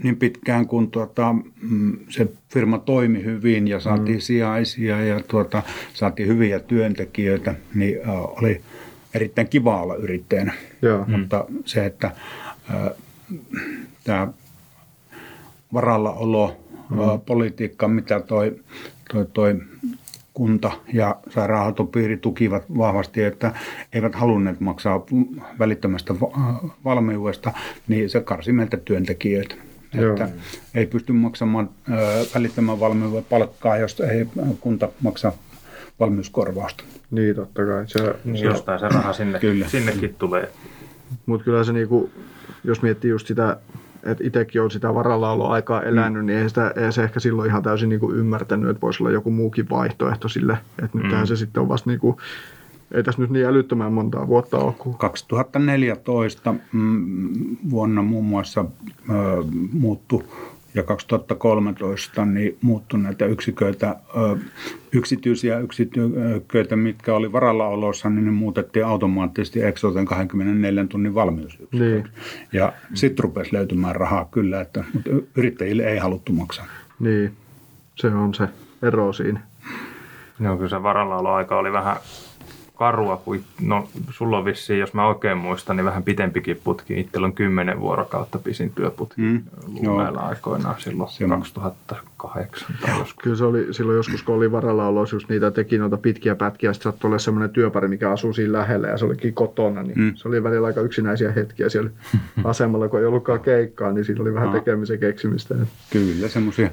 [0.02, 4.20] niin pitkään kun tuota, mm, se firma toimi hyvin ja saatiin mm.
[4.20, 5.62] sijaisia ja tuota,
[5.94, 7.98] saatiin hyviä työntekijöitä, niin
[8.40, 8.60] oli
[9.14, 10.52] erittäin kiva olla yrittäjänä.
[10.82, 11.04] Joo.
[11.04, 11.20] Mm.
[11.20, 12.10] Mutta se, että
[12.74, 12.96] uh,
[14.04, 14.28] tämä
[15.72, 16.56] varallaolo,
[16.90, 16.98] mm.
[16.98, 18.60] uh, politiikka, mitä toi,
[19.12, 19.56] toi, toi
[20.34, 23.52] kunta ja sairaanhoitopiiri tukivat vahvasti, että
[23.92, 25.06] eivät halunneet maksaa
[25.58, 26.14] välittömästä
[26.84, 27.52] valmiudesta,
[27.88, 29.54] niin se karsi meiltä työntekijöitä.
[29.94, 30.10] Joo.
[30.10, 30.28] Että
[30.74, 31.70] ei pysty maksamaan
[32.34, 34.26] välittämään valmiuden palkkaa, jos ei
[34.60, 35.32] kunta maksa
[36.00, 36.84] valmiuskorvausta.
[37.10, 37.84] Niin, totta kai.
[37.86, 39.68] Se, niin, se, jostain se raha sinne, kyllä.
[39.68, 40.50] sinnekin tulee.
[41.26, 42.10] Mutta kyllä se, niinku,
[42.64, 43.56] jos miettii just sitä,
[44.02, 44.88] että itsekin on sitä
[45.48, 46.26] aikaa elänyt, mm.
[46.26, 49.30] niin ei, sitä, ei se ehkä silloin ihan täysin niinku ymmärtänyt, että voisi olla joku
[49.30, 50.58] muukin vaihtoehto sille.
[50.84, 51.26] Että mm.
[51.26, 52.20] se sitten on vasta niinku,
[52.92, 54.74] ei tässä nyt niin älyttömän montaa vuotta ole.
[54.98, 58.64] 2014 mm, vuonna muun muassa
[59.10, 59.14] ö,
[59.72, 60.24] muuttu
[60.74, 64.38] ja 2013 niin muuttui näitä yksiköitä, ö,
[64.92, 71.84] yksityisiä yksiköitä, mitkä oli varallaolossa, niin ne muutettiin automaattisesti Exoten 24 tunnin valmiusyksiköitä.
[71.84, 72.08] Niin.
[72.52, 76.66] Ja sitten rupesi löytymään rahaa kyllä, että, mutta yrittäjille ei haluttu maksaa.
[76.98, 77.32] Niin,
[77.94, 78.48] se on se
[78.82, 79.40] ero siinä.
[80.38, 81.96] No kyllä se varallaoloaika oli vähän
[82.78, 87.00] karua, kuin, no sulla on vissiin, jos mä oikein muistan, niin vähän pitempikin putki.
[87.00, 89.42] Itsellä on kymmenen vuorokautta pisin työputki mm.
[89.98, 93.22] näillä aikoinaan silloin se 2008 tai joskus.
[93.22, 96.72] Kyllä se oli silloin joskus, kun oli varalla olla just niitä teki noita pitkiä pätkiä,
[96.72, 100.12] sitten saattoi olla semmoinen työpari, mikä asuu siinä lähellä ja se olikin kotona, niin mm.
[100.14, 101.90] se oli välillä aika yksinäisiä hetkiä siellä
[102.44, 105.54] asemalla, kun ei ollutkaan keikkaa, niin siinä oli vähän tekemisen keksimistä.
[105.90, 106.70] Kyllä, semmoisia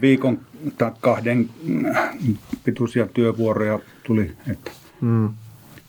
[0.00, 0.38] viikon
[0.78, 1.50] tai kahden
[2.64, 4.70] pituisia työvuoroja tuli, että
[5.02, 5.28] Mm.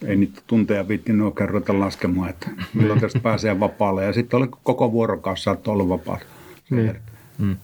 [0.06, 4.06] Ei niitä tunteja viittinyt oikein ruveta laskemaan, että milloin tästä pääsee vapaalle.
[4.06, 6.20] Ja sitten oli koko vuorokausi saattoi olla vapaa.
[6.70, 6.96] Niin.
[7.38, 7.56] Mm.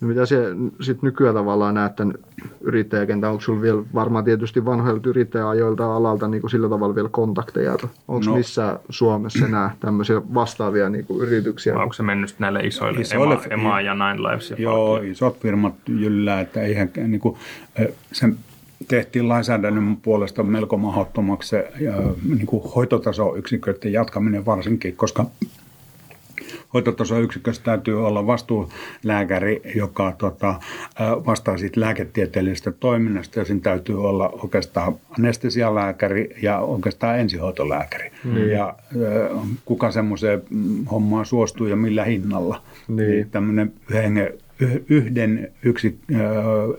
[0.00, 0.36] No mitä se
[0.80, 2.14] sitten nykyään tavallaan näet tämän
[2.60, 3.30] yrittäjäkentän?
[3.30, 7.72] Onko sinulla vielä varmaan tietysti vanhoilta yrittäjäajoilta alalta niin kuin sillä tavalla vielä kontakteja?
[8.08, 8.36] Onko no.
[8.36, 11.78] missä Suomessa nämä tämmöisiä vastaavia niin kuin yrityksiä?
[11.78, 14.50] Onko se mennyt näille isoille, isoille Ema, Ema ja Nine Lives?
[14.50, 15.12] Ja Joo, paljon?
[15.12, 17.36] isot firmat jyllää, että eihän niin kuin,
[18.12, 18.36] sen
[18.90, 21.72] tehtiin lainsäädännön puolesta melko mahdottomaksi se
[22.28, 25.26] niin kuin hoitotasoyksiköiden jatkaminen varsinkin, koska
[26.74, 30.54] hoitotasoyksikössä täytyy olla vastuulääkäri, joka tota,
[31.00, 38.10] vastaa siitä lääketieteellisestä toiminnasta ja siinä täytyy olla oikeastaan anestesialääkäri ja oikeastaan ensihoitolääkäri.
[38.24, 38.48] Mm.
[38.48, 38.74] Ja
[39.64, 40.42] kuka semmoiseen
[40.90, 42.62] hommaan suostuu ja millä hinnalla.
[42.88, 43.10] Niin.
[43.10, 44.32] niin tämmöinen hengen
[44.88, 45.98] yhden yksi,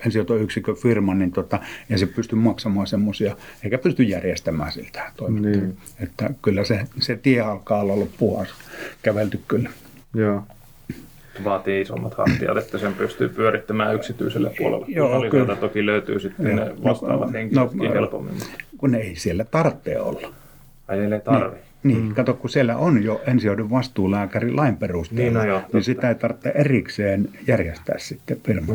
[0.05, 5.51] ensihoitoyksikön firman, niin tota, ei se pysty maksamaan semmoisia, eikä pysty järjestämään siltä toimintaa.
[5.51, 5.77] Niin.
[5.99, 8.45] Että kyllä se, se tie alkaa olla loppua
[9.01, 9.69] kävelty kyllä.
[10.13, 10.43] Joo.
[11.43, 14.85] Vaatii isommat hartiat, että sen pystyy pyörittämään yksityiselle puolelle.
[14.89, 15.55] Joo, kyllä.
[15.55, 16.55] toki löytyy sitten Joo.
[16.55, 18.35] ne vastaavat no, henkilötkin no, helpommin.
[18.77, 20.33] Kun ei siellä tarvitse olla.
[20.87, 21.55] Ai ei tarvi.
[21.55, 21.70] Niin.
[21.83, 22.13] Niin, mm.
[22.13, 26.15] kato, kun siellä on jo ensihoidon vastuulääkäri lain perusteella, niin, no joo, niin sitä ei
[26.15, 28.73] tarvitse erikseen järjestää sitten firma,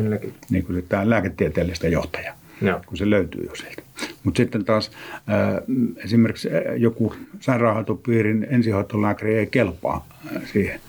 [0.49, 2.81] niin kuin tämä lääketieteellistä johtaja, joo.
[2.85, 3.81] kun se löytyy jo sieltä.
[4.23, 10.79] Mutta sitten taas äh, esimerkiksi joku sairaanhoitopiirin ensihoitolääkäri ei kelpaa äh, siihen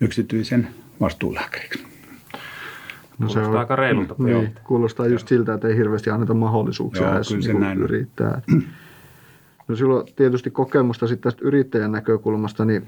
[0.00, 0.68] yksityisen
[1.00, 1.90] vastuulääkäriksi.
[3.18, 4.14] No se on aika reilulta.
[4.18, 8.42] Niin, kuulostaa just siltä, että ei hirveästi anneta mahdollisuuksia Joo, edes niin näin yrittää.
[9.70, 12.86] No silloin tietysti kokemusta sitten tästä yrittäjän näkökulmasta, niin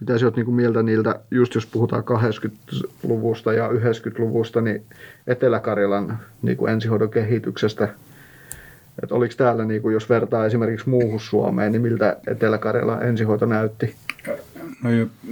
[0.00, 4.82] mitä sä oot niin mieltä niiltä, just jos puhutaan 80-luvusta ja 90-luvusta, niin
[5.26, 7.88] Etelä-Karjalan niin kuin ensihoidon kehityksestä,
[9.02, 13.94] että oliko täällä, niin kuin, jos vertaa esimerkiksi muuhun Suomeen, niin miltä Etelä-Karjalan ensihoito näytti?
[14.82, 14.90] No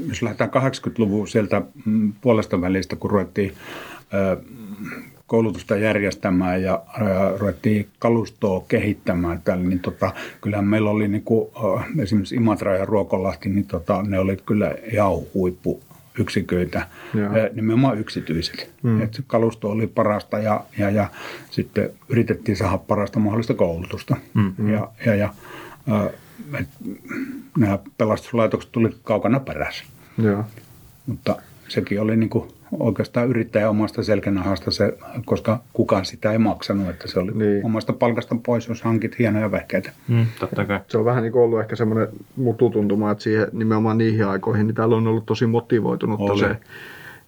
[0.09, 3.53] jos lähdetään 80-luvun sieltä mm, puolesta välistä, kun ruvettiin
[5.31, 6.83] koulutusta järjestämään ja,
[7.39, 11.51] ruvettiin kalustoa kehittämään tällä, niin tota, kyllähän meillä oli niin kuin,
[11.99, 15.81] esimerkiksi Imatra ja Ruokolahti, niin tota, ne oli kyllä ihan huippu
[16.19, 17.31] yksiköitä, Joo.
[17.53, 18.71] nimenomaan yksityiset.
[18.83, 19.03] Mm.
[19.03, 21.07] Et kalusto oli parasta ja, ja, ja
[21.51, 24.17] sitten yritettiin saada parasta mahdollista koulutusta.
[24.35, 24.69] Mm.
[24.73, 25.35] Ja, ja, ja
[26.59, 26.69] et,
[27.59, 29.85] nämä pelastuslaitokset tuli kaukana perässä.
[30.23, 30.45] Joo.
[31.07, 31.37] Mutta
[31.69, 37.09] sekin oli niin kuin oikeastaan yrittäjä omasta selkänahasta se, koska kukaan sitä ei maksanut, että
[37.09, 37.65] se oli Niin.
[37.67, 39.93] omasta palkasta pois, jos hankit hienoja vehkeitä.
[40.09, 40.81] Mm, totta kai.
[40.89, 44.75] Se on vähän niin kuin ollut ehkä semmoinen mututuntuma, että siihen, nimenomaan niihin aikoihin niin
[44.75, 46.41] täällä on ollut tosi motivoitunutta Oli.
[46.41, 46.57] se,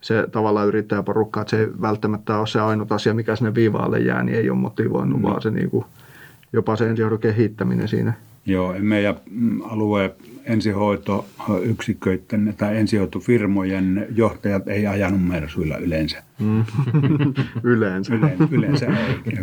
[0.00, 4.22] se tavallaan yrittäjäporukka, että se ei välttämättä ole se ainut asia, mikä sinne viivaalle jää,
[4.22, 5.22] niin ei ole motivoinut, mm.
[5.22, 5.84] vaan se niin kuin,
[6.52, 8.12] jopa se ensihoidon kehittäminen siinä.
[8.46, 9.14] Joo, meidän
[9.70, 10.10] alueen
[10.44, 16.22] ensihoitoyksiköiden tai ensihoitofirmojen johtajat ei ajanut mersuilla yleensä.
[17.62, 18.14] Yleensä.
[18.14, 19.38] Yleensä, yleensä ei.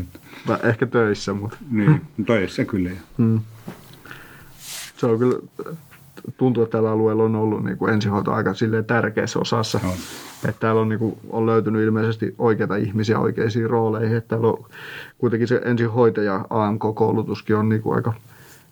[0.47, 2.89] Tai Ehkä töissä, mutta Niin, töissä kyllä.
[3.17, 3.39] mm.
[4.97, 5.39] se on kyllä,
[6.37, 9.79] tuntuu, että tällä alueella on ollut niin kuin ensihoito aika silleen tärkeässä osassa.
[9.83, 9.93] On.
[10.49, 14.17] Että täällä on, niin kuin, on löytynyt ilmeisesti oikeita ihmisiä oikeisiin rooleihin.
[14.17, 14.65] Että täällä on
[15.17, 18.13] kuitenkin se ensihoitaja AMK-koulutuskin on niin kuin aika,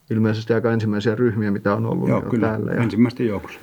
[0.09, 2.47] ilmeisesti aika ensimmäisiä ryhmiä, mitä on ollut Joo, jo kyllä.
[2.47, 2.71] täällä.
[2.71, 3.59] Ja, Ensimmäisten joukossa.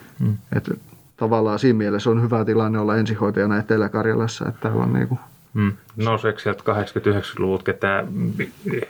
[0.57, 0.74] että
[1.16, 5.18] tavallaan siinä mielessä on hyvä tilanne olla ensihoitajana Etelä-Karjalassa, että täällä on niin kuin,
[5.54, 5.72] Mm.
[5.96, 8.09] Nouseeko sieltä 80-90-luvut ketään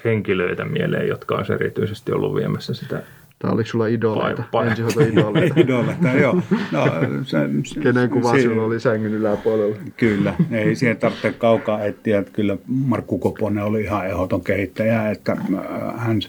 [0.04, 3.02] henkilöitä mieleen, jotka olisi erityisesti ollut viemässä sitä?
[3.38, 5.54] tai oliko sulla idoleita, ensihoitoidoleita?
[5.60, 6.34] Idoleita, joo.
[6.72, 6.84] No,
[7.24, 9.76] se, se, Kenen kuva se- sinulla oli sängyn yläpuolella?
[9.96, 12.18] Kyllä, ei siihen tarvitse kaukaa etsiä.
[12.18, 16.20] Että kyllä Markku Koponen oli ihan ehdoton kehittäjä, että äh, hän,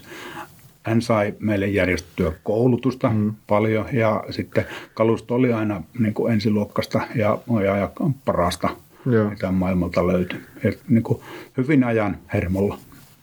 [0.86, 3.34] hän sai meille järjestettyä koulutusta mm.
[3.46, 7.90] paljon ja sitten kalusto oli aina niin kuin ensiluokkasta ja, ja, ja
[8.24, 8.68] parasta,
[9.06, 9.30] Joo.
[9.30, 10.40] mitä maailmalta löytyi.
[10.64, 11.20] Et, niin kuin
[11.56, 12.78] hyvin ajan hermolla.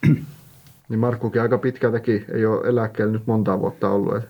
[0.90, 4.16] Niin Markkukin aika pitkältäkin ei ole eläkkeellä nyt monta vuotta ollut.
[4.16, 4.30] Että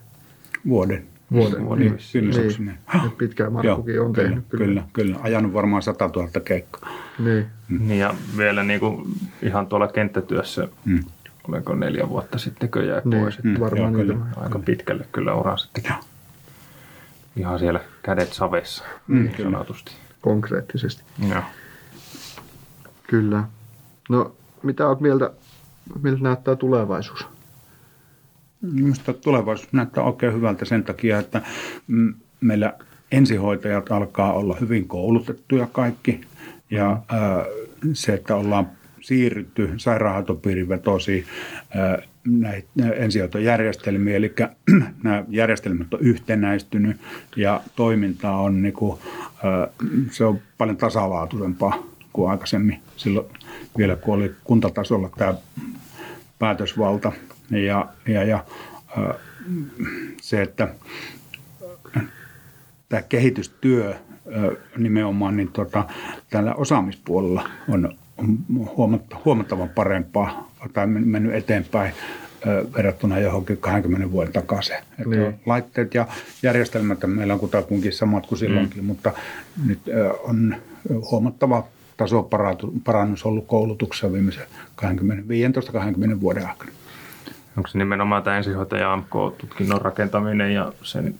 [0.67, 1.04] Vuoden.
[1.32, 1.65] Vuoden.
[1.65, 2.78] Vuoden Niin, kynnysoksineen.
[2.93, 4.46] Niin, et pitkään Markkukin on kyllä, tehnyt.
[4.50, 5.17] Kyllä, kyllä, kyllä.
[5.22, 6.89] Ajanut varmaan 100 000 keikkaa.
[7.19, 7.46] Niin.
[7.80, 9.04] Niin ja vielä niin kuin
[9.41, 11.00] ihan tuolla kenttätyössä, Mm.
[11.47, 13.43] Oliko neljä vuotta sitten, kun jäi Niin, pois.
[13.43, 14.17] mm, Että varmaan joo, kyllä.
[14.36, 15.84] aika pitkälle kyllä uraa sitten.
[15.89, 15.97] Joo.
[17.36, 19.91] Ihan siellä kädet savessa, Mm, niin sanotusti.
[20.21, 21.03] Konkreettisesti.
[21.29, 21.41] Joo.
[23.08, 23.43] Kyllä.
[24.10, 25.32] No, mitä olet mieltä,
[26.03, 27.25] miltä näyttää tulevaisuus?
[28.62, 31.41] Minusta tulevaisuus näyttää oikein hyvältä sen takia, että
[32.41, 32.73] meillä
[33.12, 36.21] ensihoitajat alkaa olla hyvin koulutettuja kaikki.
[36.71, 37.01] Ja
[37.93, 38.69] se, että ollaan
[39.04, 41.26] siirrytty sairaanhoitopiirivetosiin
[41.76, 44.34] ää, näihin ensihoitojärjestelmiin, eli
[45.04, 46.98] nämä järjestelmät on yhtenäistynyt
[47.36, 49.00] ja toiminta on, niin kuin,
[50.12, 52.80] se on paljon tasalaatuisempaa kuin aikaisemmin.
[52.98, 53.28] Silloin
[53.78, 55.34] vielä kun oli kuntatasolla tämä
[56.39, 57.12] päätösvalta
[57.52, 58.46] ja, ja, ja
[60.22, 60.68] se, että
[62.89, 63.96] tämä kehitystyö
[64.78, 65.84] nimenomaan niin tota,
[66.30, 68.38] tällä osaamispuolella on, on
[68.78, 71.93] huomatta, huomattavan parempaa tai men- mennyt eteenpäin
[72.78, 74.76] verrattuna johonkin 20 vuoden takaisin.
[74.76, 75.36] Että Niin.
[75.45, 76.08] Laitteet ja
[76.43, 78.86] järjestelmät meillä on kutakuinkin samat kuin silloinkin, mm.
[78.86, 79.12] mutta
[79.65, 79.80] nyt
[80.23, 80.56] on
[81.12, 84.45] huomattava tasoparannus ollut koulutuksessa viimeisen
[86.17, 86.71] 15-20 vuoden aikana.
[87.58, 91.15] Onko se nimenomaan tämä ensihoitaja AMK-tutkinnon rakentaminen ja sen,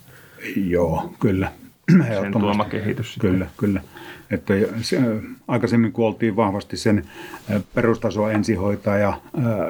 [0.56, 1.51] Joo, kyllä.
[1.91, 3.13] Sen tuoma kehitys?
[3.13, 3.32] sitten?
[3.32, 3.82] Kyllä, kyllä.
[4.32, 5.02] Että se,
[5.48, 7.06] aikaisemmin kun oltiin vahvasti sen
[7.52, 9.22] ä, perustaso ensihoitaja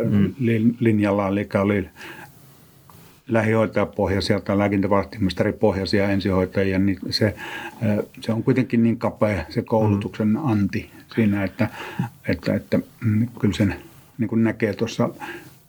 [0.09, 0.33] mm.
[0.79, 1.89] linjalla, eli oli
[3.27, 7.35] lähihoitajapohjaisia tai lääkintävahtimestaripohjaisia ensihoitajia, niin se,
[8.21, 11.69] se on kuitenkin niin kapea se koulutuksen anti siinä, että,
[12.27, 13.75] että, että mm, kyllä sen
[14.17, 15.09] niin kuin näkee tuossa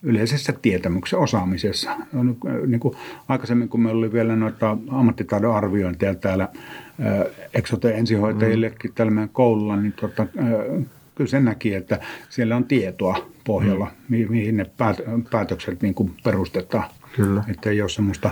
[0.05, 1.91] yleisessä tietämyksen osaamisessa.
[2.15, 2.95] On, äh, Niin kuin
[3.29, 9.77] aikaisemmin, kun meillä oli vielä noita ammattitaidon arviointeja täällä äh, Exote ensihoitajillekin täällä meidän koululla,
[9.77, 15.31] niin tota, äh, kyllä sen näki, että siellä on tietoa pohjalla, mi- mihin ne päät-
[15.31, 16.85] päätökset niin kuin perustetaan.
[17.17, 17.45] Kyllä.
[17.49, 18.31] Että ei ole semmoista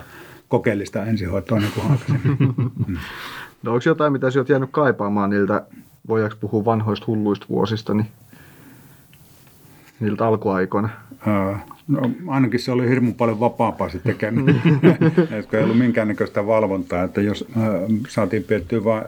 [0.48, 2.38] kokeellista ensihoitoa niin kuin aikaisemmin.
[3.62, 5.66] No onko jotain, mitä sinä olet jäänyt kaipaamaan niiltä,
[6.08, 8.06] voidaanko puhua vanhoista hulluista vuosista, niin
[10.02, 10.88] niiltä alkuaikoina?
[11.26, 11.54] Öö,
[11.88, 14.62] No, ainakin se oli hirmu paljon vapaampaa se tekeminen,
[15.38, 17.64] että ei ollut minkäännäköistä valvontaa, että jos äh,
[18.08, 19.04] saatiin pidettyä vain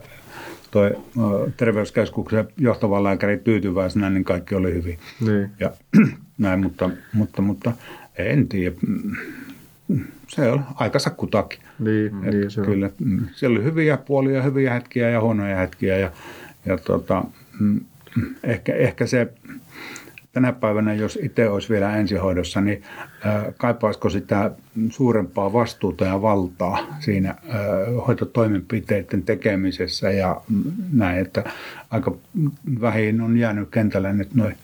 [0.71, 4.99] toi äh, terveyskeskuksen johtava lääkäri tyytyväisenä, niin kaikki oli hyvin.
[5.21, 5.51] Niin.
[5.61, 5.71] Ja
[6.39, 7.73] näin, mutta, mutta, mutta
[8.19, 8.75] en tiedä.
[10.29, 11.61] Se on aikansa kutakin.
[11.79, 15.99] Niin, Et niin se kyllä, mm, siellä oli hyviä puolia, hyviä hetkiä ja huonoja hetkiä.
[15.99, 16.11] Ja,
[16.67, 17.25] ja tota,
[17.61, 17.81] mm,
[18.45, 19.33] ehkä, ehkä se
[20.35, 22.83] tänä päivänä, jos itse olisi vielä ensihoidossa, niin
[23.57, 24.51] kaipaisiko sitä
[24.91, 27.35] suurempaa vastuuta ja valtaa siinä
[28.07, 30.41] hoitotoimenpiteiden tekemisessä ja
[30.93, 31.45] näin, että
[31.91, 32.17] aika
[32.81, 34.57] vähin on jäänyt kentällä nyt noin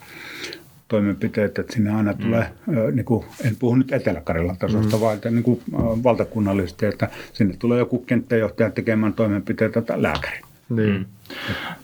[0.87, 2.95] toimenpiteet, että sinne aina tulee, mm.
[2.95, 5.01] niin kuin, en puhu nyt Etelä-Karjalan tasosta, mm.
[5.01, 5.61] vaan että, niin kuin,
[6.03, 10.41] valtakunnallisesti, että sinne tulee joku kenttäjohtaja tekemään toimenpiteitä tai lääkäri.
[10.69, 10.93] Niin.
[10.93, 11.05] Mm.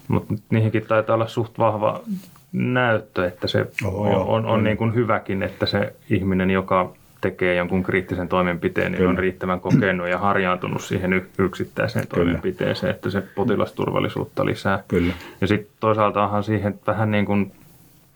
[0.08, 2.02] Mutta niihinkin taitaa olla suht vahva
[2.52, 4.64] näyttö, että se Oho, on, on, on on.
[4.64, 9.10] niin kuin hyväkin, että se ihminen, joka tekee jonkun kriittisen toimenpiteen, niin Kyllä.
[9.10, 12.24] on riittävän kokenut ja harjaantunut siihen yksittäiseen Kyllä.
[12.24, 14.82] toimenpiteeseen, että se potilasturvallisuutta lisää.
[14.88, 15.12] Kyllä.
[15.40, 17.52] Ja sitten toisaaltahan siihen vähän niin kuin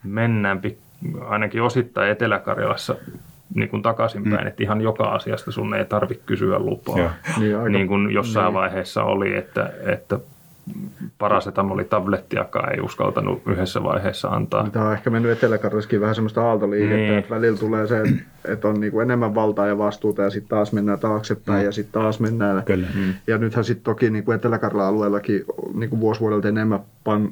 [0.05, 0.61] mennään
[1.29, 2.97] ainakin osittain Etelä-Karjalassa
[3.55, 4.47] niin kuin takaisinpäin, mm.
[4.47, 6.99] että ihan joka asiasta sun ei tarvitse kysyä lupaa.
[6.99, 7.11] Joo.
[7.39, 8.55] Niin, aika- niin kuin jossain niin.
[8.55, 10.19] vaiheessa oli, että, että
[11.19, 14.71] parasetamolitablettiakaan ei uskaltanut yhdessä vaiheessa antaa.
[14.73, 15.59] Tämä on ehkä mennyt etelä
[16.01, 17.09] vähän semmoista aaltoliikettä, Niin.
[17.09, 17.19] niin.
[17.19, 18.03] että välillä tulee se,
[18.45, 21.65] että on niinku enemmän valtaa ja vastuuta ja sitten taas mennään taaksepäin Joo.
[21.67, 22.63] ja sitten taas mennään.
[22.65, 22.87] Kyllä.
[22.95, 23.15] Mm.
[23.27, 25.45] Ja nythän sitten toki niinku etelä alueellakin
[25.75, 26.81] niinku vuosi vuodelta enemmän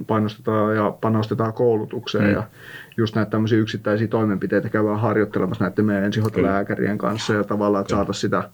[0.06, 2.30] painostetaan ja panostetaan koulutukseen Mm.
[2.32, 2.42] ja
[2.96, 8.20] just näitä tämmöisiä yksittäisiä toimenpiteitä käydään harjoittelemassa näiden meidän ensihoitolääkärien kanssa ja tavallaan, että saataisiin
[8.20, 8.50] sitä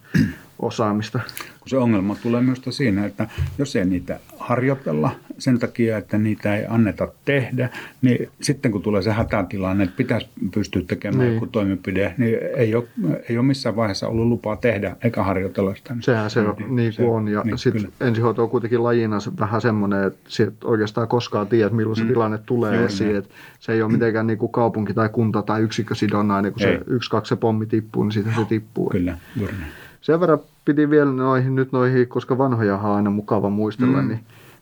[0.59, 1.19] osaamista.
[1.59, 6.55] Kun se ongelma tulee myös siinä, että jos ei niitä harjoitella sen takia, että niitä
[6.55, 7.69] ei anneta tehdä,
[8.01, 11.25] niin sitten kun tulee se hätätilanne, että pitäisi pystyä tekemään Niin.
[11.27, 11.33] niin.
[11.35, 12.83] joku toimenpide, niin ei ole,
[13.29, 15.95] ei ole missään vaiheessa ollut lupaa tehdä eikä harjoitella sitä.
[15.99, 17.27] Sehän se on, Niin, niin kuin on.
[17.27, 21.95] Ja niin, sitten ensihoito on kuitenkin lajina vähän semmoinen, että sieltä oikeastaan koskaan tiedät, milloin
[21.95, 23.07] se tilanne tulee Juuri esiin.
[23.07, 23.17] näin.
[23.23, 26.77] Et se ei ole mitenkään niin kuin kaupunki tai kunta tai yksikkösidonnainen, kun Ei.
[26.77, 28.89] se yksi, kaksi se pommi tippuu, niin siitä se tippuu.
[28.89, 29.71] Kyllä, juuri näin.
[30.01, 34.07] Sen verran piti vielä noihin, nyt noihin, koska vanhoja on aina mukava muistella, mm.
[34.07, 34.19] niin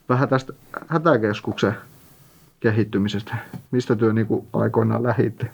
[0.10, 0.54] vähän tästä
[0.88, 1.74] hätäkeskuksen
[2.60, 3.36] kehittymisestä.
[3.72, 5.50] Mistä työ niin kuin aikoinaan lähitte?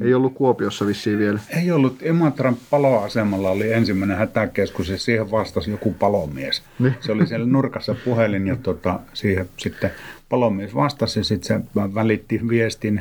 [0.00, 1.38] Ei ollut Kuopiossa vissiin vielä.
[1.56, 6.62] Ei ollut, Imatran paloasemalla oli ensimmäinen hätäkeskus ja siihen vastasi joku palomies.
[6.78, 6.94] Niin.
[7.00, 9.90] Se oli siellä nurkassa puhelin ja tota, siihen sitten
[10.28, 13.00] palomies vastasi ja sitten se välitti viestin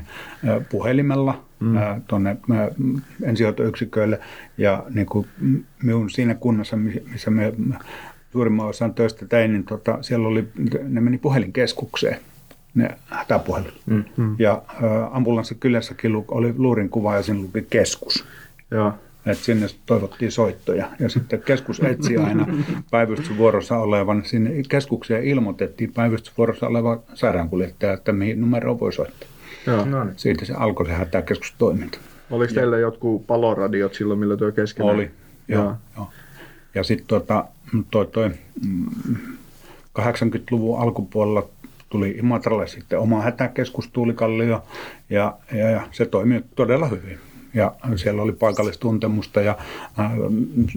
[0.70, 1.76] puhelimella mm.
[2.08, 2.38] tuonne
[3.24, 4.20] ensihoitoyksiköille
[4.58, 5.28] ja niin kuin
[5.84, 7.54] minun siinä kunnassa, mi- missä me
[8.32, 10.48] suurimman osan töistä tein, niin tota, siellä oli,
[10.84, 12.18] ne meni puhelinkeskukseen
[12.76, 13.82] ne hätäpuhelut.
[13.86, 14.04] Mm.
[14.40, 18.26] Ja ä, ambulanssikyllässäkin lu- oli luurin kuva ja siinä luki keskus.
[18.72, 18.94] Joo.
[19.26, 20.90] Et sinne toivottiin soittoja.
[21.00, 22.48] Ja sitten keskus etsi aina
[22.92, 24.26] päivystysvuorossa olevan.
[24.26, 29.30] Sinne keskukseen ilmoitettiin päivystysvuorossa oleva sairaankuljettaja, että mihin numeroon voi soittaa.
[29.68, 29.86] Joo.
[29.86, 30.14] No niin.
[30.18, 31.98] Siitä se alkoi se hätäkeskustoiminta.
[32.32, 34.96] Oliko teillä jotkut paloradiot silloin, millä työ keskenään?
[34.96, 35.12] Oli.
[35.48, 35.76] Joo, Joo.
[35.98, 36.10] joo.
[36.76, 37.46] Ja sitten tota,
[37.92, 38.30] toi, toi,
[38.68, 38.86] mm,
[40.00, 41.48] 80-luvun alkupuolella
[41.90, 44.64] tuli Imatralle sitten oma hätäkeskus Tuulikallio
[45.10, 47.18] ja, ja, ja se toimi todella hyvin.
[47.54, 49.58] Ja siellä oli paikallistuntemusta ja
[50.00, 50.12] äh,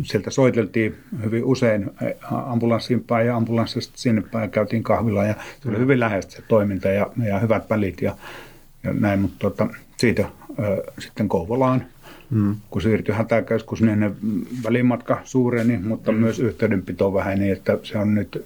[0.02, 5.68] sieltä soiteltiin hyvin usein äh, ambulanssiin päin ja ambulanssista sinne päin käytiin kahvilla ja se
[5.68, 8.16] oli hyvin läheistä se toiminta ja, ja hyvät välit ja,
[8.88, 11.84] ja näin, mutta tota, siitä äh, sitten Kouvolaan
[12.30, 12.56] Mm.
[12.70, 14.12] Kun siirtyi hätäkeskus, niin ne
[14.64, 16.18] välimatka suureni, mutta mm.
[16.18, 18.44] myös yhteydenpito väheni, että se on nyt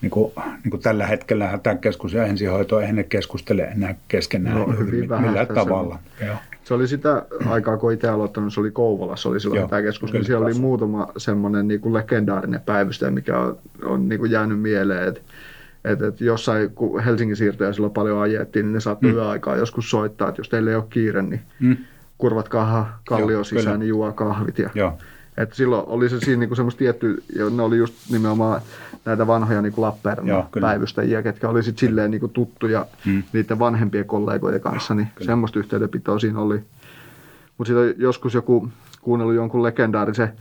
[0.00, 0.32] niin kuin,
[0.64, 5.26] niin kuin tällä hetkellä hätäkeskus ja ensihoito, eihän ne keskustele enää keskenään No, hyvin vähän
[5.26, 5.98] millään tavalla.
[6.26, 6.36] Joo.
[6.64, 10.12] Se oli sitä aikaa, kun itse aloittanut, se oli Kouvolassa, oli silloin Joo, tämä keskus,
[10.12, 14.60] niin siellä oli muutama semmoinen niin kuin legendaarinen päivystäjä, mikä on, on niin kuin jäänyt
[14.60, 15.20] mieleen, että
[15.84, 19.16] et, et jossain, kun Helsingin siirtoja silloin paljon ajettiin, niin ne saattoi mm.
[19.16, 21.76] yöaikaa joskus soittaa, että jos teillä ei ole kiire, niin Mm.
[22.18, 23.76] kurvatkaa kallio Joo, sisään, kyllä.
[23.78, 24.58] niin juo kahvit.
[24.58, 24.98] Ja, Joo.
[25.36, 28.60] et silloin oli se siinä niinku semmoista tietty, ja ne oli just nimenomaan
[29.04, 33.22] näitä vanhoja niinku Lappeenrannan päivystäjiä, ketkä oli sit silleen niinku tuttuja Mm.
[33.32, 35.26] niiden vanhempien kollegojen kanssa, niin kyllä.
[35.26, 36.60] semmoista yhteydenpitoa siinä oli.
[37.58, 38.68] Mutta sitten joskus joku
[39.00, 40.32] kuunnellut jonkun legendaarisen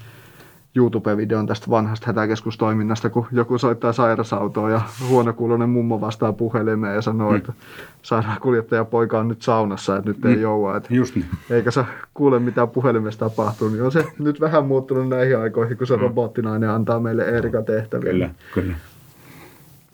[0.75, 7.31] YouTube-videon tästä vanhasta hätäkeskustoiminnasta, kun joku soittaa sairasautoa ja huonokuuloinen mummo vastaa puhelimeen ja sanoo,
[7.31, 7.37] mm.
[7.37, 7.53] että
[8.01, 10.41] sairaankuljettaja poika on nyt saunassa, että nyt ei Mm.
[10.41, 10.77] joua.
[10.77, 11.25] Että Just niin.
[11.49, 15.87] eikä sä kuule mitä puhelimessa tapahtuu, niin on se nyt vähän muuttunut näihin aikoihin, kun
[15.87, 16.01] se Mm.
[16.01, 18.11] robottinainen antaa meille Erika tehtäviä.
[18.11, 18.73] Kyllä, kyllä.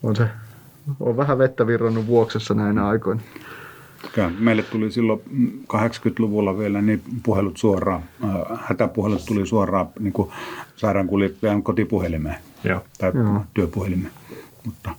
[0.03, 0.27] On se
[0.99, 3.21] on vähän vettä virrannut vuoksessa näinä aikoina.
[4.13, 4.31] Kyllä.
[4.39, 10.31] Meille tuli silloin mm, 80-luvulla vielä niin puhelut suoraan, äh, hätäpuhelut tuli suoraan niin kuin
[10.75, 12.81] sairaankuljettajan kotipuhelimeen Joo.
[12.97, 13.45] tai Joo.
[13.53, 14.11] työpuhelimeen.
[14.65, 14.95] Mutta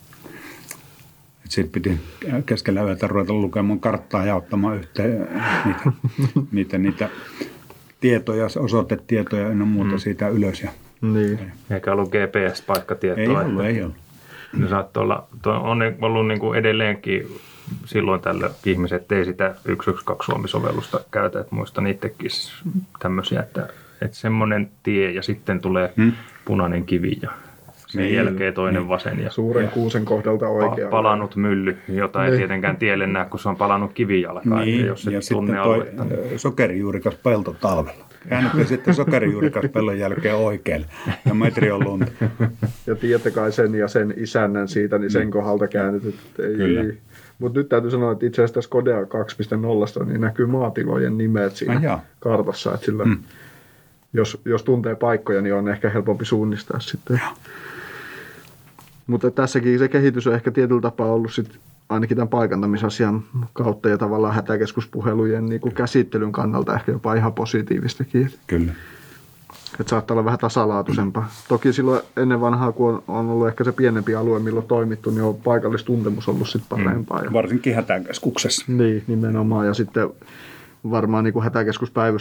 [1.49, 1.99] sitten piti
[2.45, 5.27] keskellä yötä ruveta lukemaan karttaa ja ottamaan yhteen
[5.65, 5.91] niitä,
[6.51, 7.09] niitä, niitä
[7.99, 9.97] tietoja, osoitetietoja ynnä muuta mm.
[9.99, 10.61] siitä ylös.
[10.61, 10.69] Ja
[11.01, 11.39] Niin.
[11.69, 13.21] Eikä ollut GPS-paikkatietoa.
[13.21, 13.95] ei ollut, että- ei ollut.
[14.57, 17.27] Ne saattoi olla, on ollut niin kuin edelleenkin
[17.85, 22.29] silloin tällä ihmiset ei sitä 112 Suomi-sovellusta käytä, että muistan itsekin
[22.99, 23.67] tämmöisiä, että,
[24.01, 26.11] että semmoinen tie ja sitten tulee hmm.
[26.45, 27.31] punainen kivi ja
[27.87, 28.89] sen niin, jälkeen toinen niin.
[28.89, 29.19] vasen.
[29.19, 30.89] Ja, Suuren ja kuusen kohdalta oikea.
[30.89, 32.37] Palannut mylly, jota ei niin.
[32.37, 35.87] tietenkään tielle näe, kun se on palannut kivijalkaan, niin, jos ja sitten toi
[36.35, 38.07] sokerijuurikas pelto talvella.
[38.29, 40.85] Käännätte sitten sokerijuurikas pellon jälkeen oikealle
[41.25, 42.11] ja metri on lunta.
[42.87, 45.31] Ja tiedätte kai sen ja sen isännän siitä, niin sen mm.
[45.31, 46.15] kohdalta käännetyt.
[46.39, 46.93] Ei, Kyllä.
[47.39, 51.93] Mutta nyt täytyy sanoa, että itse asiassa tässä Kodea 2.0 niin näkyy maatilojen nimet siinä
[51.93, 52.73] ah, kartassa.
[52.73, 53.17] Että sillä, mm.
[54.13, 57.21] jos, jos tuntee paikkoja, niin on ehkä helpompi suunnistaa sitten.
[59.07, 61.59] Mutta tässäkin se kehitys on ehkä tietyllä tapaa ollut sit
[61.89, 63.23] ainakin tämän paikantamisasian
[63.53, 68.33] kautta ja tavallaan hätäkeskuspuhelujen niin kuin käsittelyn kannalta ehkä jopa ihan positiivistakin.
[68.47, 68.73] Kyllä.
[69.79, 71.29] Että saattaa olla vähän tasalaatuisempaa.
[71.47, 75.23] Toki silloin ennen vanhaa, kun on ollut ehkä se pienempi alue, milloin on toimittu, niin
[75.23, 77.21] on paikallistuntemus ollut sitten parempaa.
[77.21, 77.33] Mm.
[77.33, 78.65] Varsinkin hätäkeskuksessa.
[78.67, 79.67] Niin, nimenomaan.
[79.67, 80.09] Ja sitten
[80.91, 81.51] varmaan niin kuin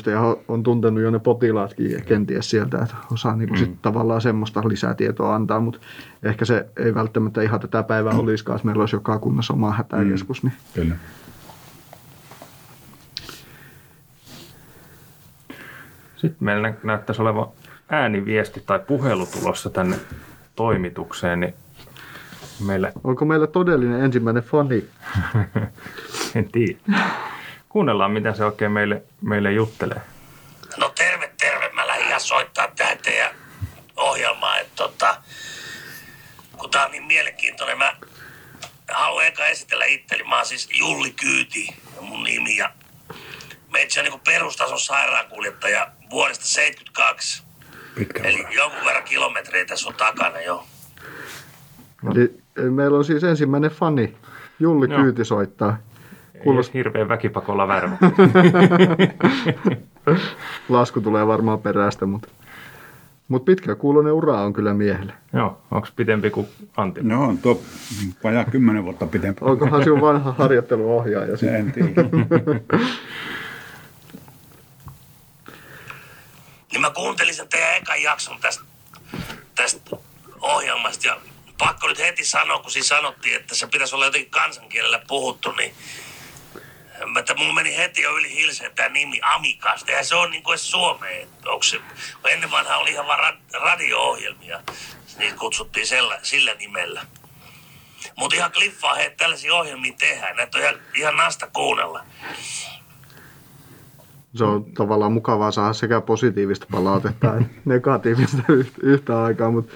[0.07, 3.67] ja on tuntenut jo ne potilaatkin kenties sieltä, että osaa niin kuin mm.
[3.67, 5.81] sit tavallaan semmoista lisätietoa antaa, mutta
[6.23, 8.19] ehkä se ei välttämättä ihan tätä päivää mm.
[8.19, 10.43] olisikaan, meillä olisi joka kunnassa oma hätäkeskus.
[10.43, 10.49] Mm.
[10.49, 10.59] Niin.
[10.75, 10.97] Kyllä.
[16.27, 17.49] Sitten meillä näyttäisi olevan
[17.89, 19.97] ääniviesti tai puhelu tulossa tänne
[20.57, 21.55] toimitukseen, niin
[22.67, 22.93] meille...
[23.05, 24.85] Onko meillä todellinen ensimmäinen fani?
[26.35, 26.79] en tiedä.
[27.69, 30.01] Kuunnellaan, mitä se oikein meille, meille juttelee.
[30.77, 31.71] No terve, terve.
[31.73, 33.31] Mä lähdin ihan soittaa tähän teidän
[33.97, 34.61] ohjelmaan.
[34.61, 35.17] Että tota,
[36.59, 37.93] kun tää on niin mielenkiintoinen, mä
[38.93, 40.23] haluan eka esitellä itseni.
[40.23, 42.57] Mä oon siis Julli Kyyti, mun nimi.
[42.57, 42.71] Ja
[43.73, 47.43] meitsi on niin perustason sairaankuljettaja vuodesta 72.
[47.95, 50.65] Pitkä Eli jonkun verran kilometrejä tässä on takana jo.
[52.11, 52.41] Eli
[52.71, 54.17] meillä on siis ensimmäinen fani.
[54.61, 55.03] Julli Joo.
[55.03, 55.79] Kyyti soittaa.
[56.43, 56.75] Kuulost...
[56.75, 57.97] hirveän väkipakolla värvä.
[60.69, 62.29] Lasku tulee varmaan perästä, mutta,
[63.29, 65.13] mutta pitkä kuulonen ura on kyllä miehelle.
[65.33, 66.47] Joo, onko pitempi kuin
[66.77, 67.01] Antti?
[67.03, 67.61] No on tuo
[68.25, 69.41] vajaa kymmenen vuotta pitempi.
[69.45, 71.37] Onkohan sinun vanha harjoitteluohjaaja?
[71.59, 71.89] En tiedä.
[76.73, 78.65] niin mä kuuntelin sen teidän ekan jakson tästä,
[79.55, 79.97] tästä
[80.41, 81.21] ohjelmasta ja
[81.59, 85.75] pakko nyt heti sanoa, kun siinä sanottiin, että se pitäisi olla jotenkin kansankielellä puhuttu, niin
[87.19, 89.91] että mulla meni heti jo yli hilseen tämä nimi Amikasta.
[89.91, 91.29] Ja se on niin kuin Suomeen.
[91.63, 91.81] Se,
[92.29, 94.63] ennen vanha oli ihan vaan radio-ohjelmia.
[95.19, 97.07] Niin kutsuttiin sellä, sillä nimellä.
[98.17, 100.37] Mutta ihan kliffaa, he tällaisia ohjelmia tehdään.
[100.37, 102.05] Näitä on ihan, ihan nasta kuunnella.
[104.37, 108.43] Se on tavallaan mukavaa saada sekä positiivista palautetta että negatiivista
[108.83, 109.73] yhtä aikaa, mutta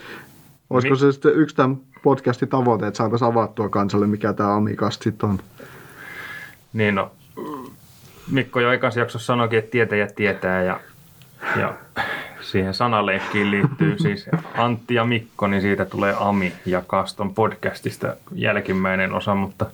[0.71, 5.29] olisiko se sitten yksi tämän podcastin tavoite, että saataisiin avattua kansalle, mikä tämä Amikast sitten
[5.29, 5.39] on?
[6.73, 7.11] Niin no,
[8.31, 10.81] Mikko jo ekassa jaksossa sanoikin, että tietäjät tietää ja,
[11.57, 11.75] ja
[12.41, 19.13] siihen sanaleikkiin liittyy siis Antti ja Mikko, niin siitä tulee Ami ja Kaston podcastista jälkimmäinen
[19.13, 19.67] osa, mutta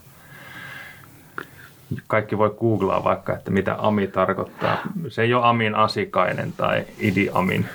[2.07, 4.78] kaikki voi googlaa vaikka, että mitä Ami tarkoittaa.
[5.09, 7.68] Se ei ole Amin asikainen tai Idi Amin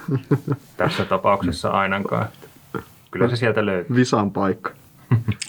[0.76, 2.28] tässä tapauksessa ainakaan.
[3.10, 3.96] Kyllä se sieltä löytyy.
[3.96, 4.70] Visan paikka.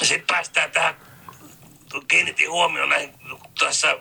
[0.03, 0.93] Sitten päästään tähän
[2.07, 3.13] kiinnitin huomioon näihin
[3.59, 3.97] tässä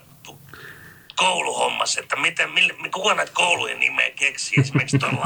[1.16, 5.18] kouluhommassa, että miten, mille, kuka näitä koulujen nimeä keksii, esimerkiksi tuon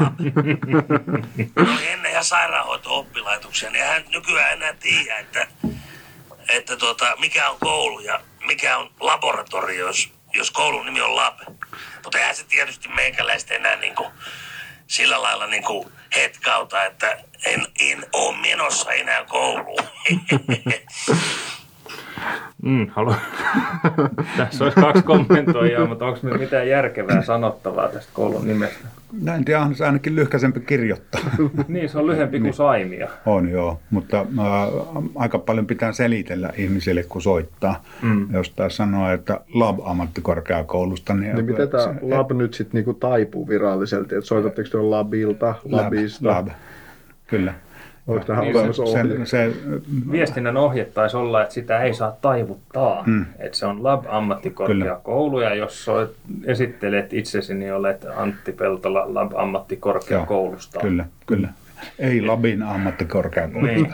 [1.57, 5.47] oli ennen ihan sairaanhoito-oppilaitoksia, niin hän nykyään enää tiedä, että,
[6.49, 11.39] että tuota, mikä on koulu ja mikä on laboratorio, jos, jos koulun nimi on lab.
[12.03, 14.09] Mutta eihän se tietysti meikäläistä enää niin kuin,
[14.87, 19.87] sillä lailla niin kuin hetkauta, että en, en ole menossa enää kouluun.
[22.63, 23.17] Mm, haluan.
[24.37, 28.87] Tässä olisi kaksi kommentoijaa, mutta onko meillä mitään järkevää sanottavaa tästä koulun nimestä?
[29.21, 31.21] Näin tiedä, on se ainakin lyhkäisempi kirjoittaa.
[31.67, 32.53] niin, se on lyhyempi kuin niin.
[32.53, 33.09] Saimia.
[33.25, 34.25] On joo, mutta äh,
[35.15, 37.83] aika paljon pitää selitellä ihmisille, kun soittaa.
[38.01, 38.33] Mm.
[38.33, 41.35] Jos tässä sanoo, että Lab-ammattikorkeakoulusta, niin...
[41.35, 44.15] Niin miten tämä Lab nyt sitten niinku taipuu virallisesti?
[44.15, 46.27] Että soitatteko te Labilta, Labista?
[46.27, 46.55] Lab, lab.
[47.27, 47.53] Kyllä.
[48.19, 49.53] Tähän niin olemassa se, se,
[50.11, 53.03] Viestinnän ohje taisi olla, että sitä ei saa taivuttaa.
[53.05, 53.25] Mm.
[53.39, 56.11] Että se on Lab-ammattikorkeakoulu ja jos soit,
[56.45, 60.79] esittelet itsesi, niin olet Antti Peltola Lab-ammattikorkeakoulusta.
[60.79, 61.49] Joo, kyllä, kyllä.
[61.99, 63.65] Ei Labin ammattikorkeakoulu.
[63.67, 63.87] Niin.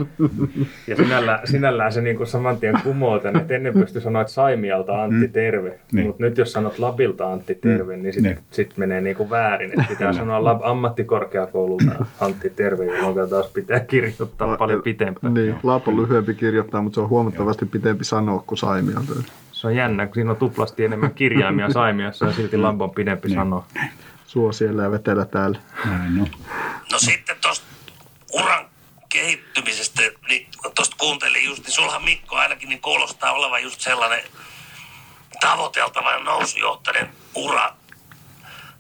[0.88, 4.34] Ja sinällään, sinällään se niin kuin saman tien kumoo tän, että ennen pystyi sanoa, että
[4.34, 6.08] Saimialta Antti terve, Niin.
[6.08, 8.44] mutta nyt jos sanot Labilta Antti terve, niin sitten Niin.
[8.52, 13.80] sit menee niin kuin väärin, että pitää sanoa Lab, ammattikorkeakoululta Antti terve, jolloin taas pitää
[13.80, 15.34] kirjoittaa paljon pitempään.
[15.34, 19.14] Niin, Lap on lyhyempi kirjoittaa, mutta se on huomattavasti pitempi sanoa kuin Saimialta.
[19.52, 23.30] Se on jännä, kun siinä on tuplasti enemmän kirjaimia Saimiassa ja silti Lab on pidempi
[23.30, 23.66] sanoa.
[24.26, 25.60] Suo siellä ja vetellä täällä.
[25.86, 26.28] Näin on.
[26.92, 27.66] No sitten tuosta
[28.34, 28.70] uran
[29.10, 34.24] kehittymisestä, niin tuosta kuuntelin just, niin sulhan Mikko ainakin niin kuulostaa olevan just sellainen
[35.40, 37.76] tavoiteltava ja nousujohtainen ura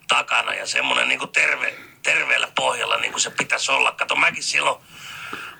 [0.07, 3.91] takana ja semmoinen niin terve, terveellä pohjalla niin kuin se pitäisi olla.
[3.91, 4.81] Kato, mäkin silloin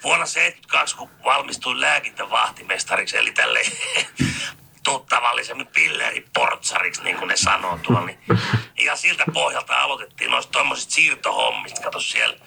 [0.03, 3.61] vuonna 72, kun valmistuin lääkintävahtimestariksi, eli tälle
[4.85, 8.05] tuttavallisemmin pilleriportsariksi, niin kuin ne sanoo tuolla.
[8.05, 8.19] Niin,
[8.79, 11.81] ja siltä pohjalta aloitettiin noista tuommoisista siirtohommista.
[11.81, 12.37] Kato siellä,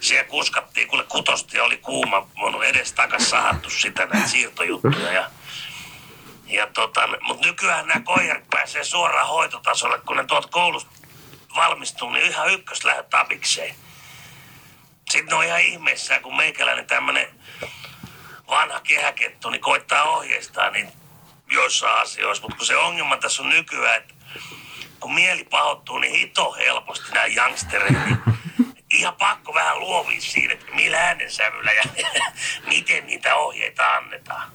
[0.00, 5.12] siellä kuskattiin, kuule kutosti ja oli kuuma, mun edes takas sahattu sitä näitä siirtojuttuja.
[5.12, 5.30] Ja,
[6.46, 10.90] ja tota, mutta nykyään nämä koijarit pääsee suoraan hoitotasolle, kun ne tuolta koulusta
[11.56, 13.74] valmistuu, niin ihan ykkös lähdet tapikseen.
[15.10, 17.28] Sitten ne on ihan ihmeissään, kun meikäläinen tämmönen
[18.50, 20.88] vanha kehäkettu, niin koittaa ohjeistaa niin
[21.50, 22.42] joissain asioissa.
[22.42, 24.14] Mutta kun se ongelma tässä on nykyään, että
[25.00, 28.18] kun mieli pahoittuu niin hito helposti näin youngstereihin, niin
[28.98, 31.82] ihan pakko vähän luovia siinä, että millä äänensävyllä ja
[32.68, 34.50] miten niitä ohjeita annetaan.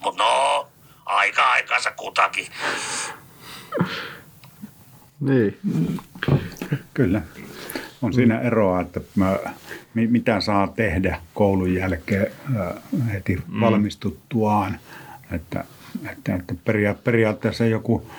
[0.00, 0.68] Mutta no,
[1.06, 2.46] aika aikansa kutakin.
[5.20, 5.58] Niin,
[6.94, 7.22] Kyllä.
[8.02, 9.38] On siinä eroa, että mä,
[9.94, 13.60] mi- mitä saa tehdä koulun jälkeen äh, heti mm.
[13.60, 14.78] valmistuttuaan.
[15.32, 15.64] Että,
[16.10, 18.10] että, että peria- periaatteessa joku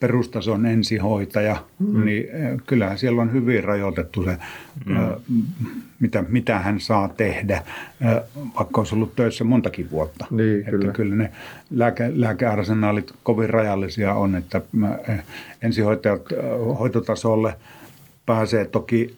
[0.00, 2.04] perustason ensihoitaja, mm.
[2.04, 4.36] niin äh, kyllähän siellä on hyvin rajoitettu se,
[4.86, 4.96] mm.
[6.00, 7.62] mitä, mitä hän saa tehdä,
[8.58, 10.26] vaikka olisi ollut töissä montakin vuotta.
[10.30, 10.92] Niin, että kyllä.
[10.92, 11.30] kyllä ne
[11.70, 14.60] lääke, lääkearsenaalit kovin rajallisia on, että
[15.62, 16.22] ensihoitajat
[16.78, 17.54] hoitotasolle
[18.26, 19.16] pääsee toki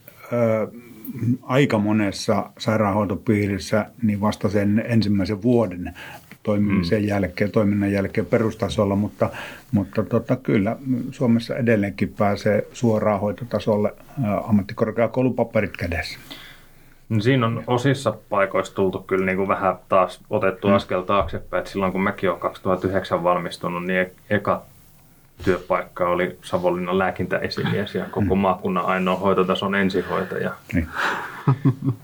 [1.43, 5.95] aika monessa sairaanhoitopiirissä niin vasta sen ensimmäisen vuoden
[6.43, 7.09] toimimisen mm.
[7.09, 9.31] jälkeen, toiminnan jälkeen perustasolla, mutta,
[9.73, 10.77] mutta tota, kyllä
[11.11, 13.95] Suomessa edelleenkin pääsee suoraan hoitotasolle
[14.49, 16.19] ammattikorkeakoulupaperit kädessä.
[17.09, 20.75] No Siinä on osissa paikoissa tultu kyllä niin kuin vähän taas otettu mm.
[20.75, 21.61] askel taaksepäin.
[21.61, 24.63] Et silloin kun mäkin olen 2009 valmistunut, niin e- eka
[25.45, 30.51] työpaikka oli Savonlinnan lääkintäesimies ja koko maakunnan ainoa hoitotason ensihoitaja.
[30.73, 30.89] Niin.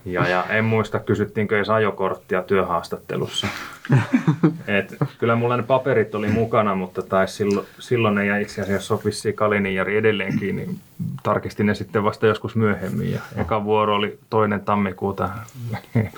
[0.05, 3.47] Ja, ja en muista, kysyttiinkö edes ajokorttia työhaastattelussa.
[4.79, 8.99] Et, kyllä mulla ne paperit oli mukana, mutta tai silloin, silloin ne jäi itse asiassa
[9.05, 10.79] vissiin Kalinin Jari edelleenkin, niin
[11.23, 13.13] tarkistin ne sitten vasta joskus myöhemmin.
[13.13, 15.29] Ja eka vuoro oli toinen tammikuuta.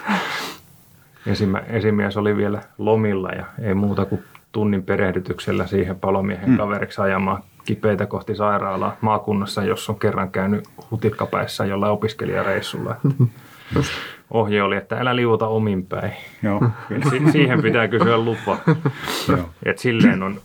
[1.26, 7.42] Esimä, esimies oli vielä lomilla ja ei muuta kuin tunnin perehdytyksellä siihen palomiehen kaveriksi ajamaan
[7.64, 12.96] kipeitä kohti sairaalaa maakunnassa, jos on kerran käynyt hutikkapäissä jollain opiskelijareissulla.
[14.30, 16.12] Ohje oli, että älä liuta omin päin.
[16.42, 16.62] Joo.
[17.10, 18.58] Si- siihen pitää kysyä lupa.
[19.28, 19.50] Joo.
[19.62, 20.40] Et silleen on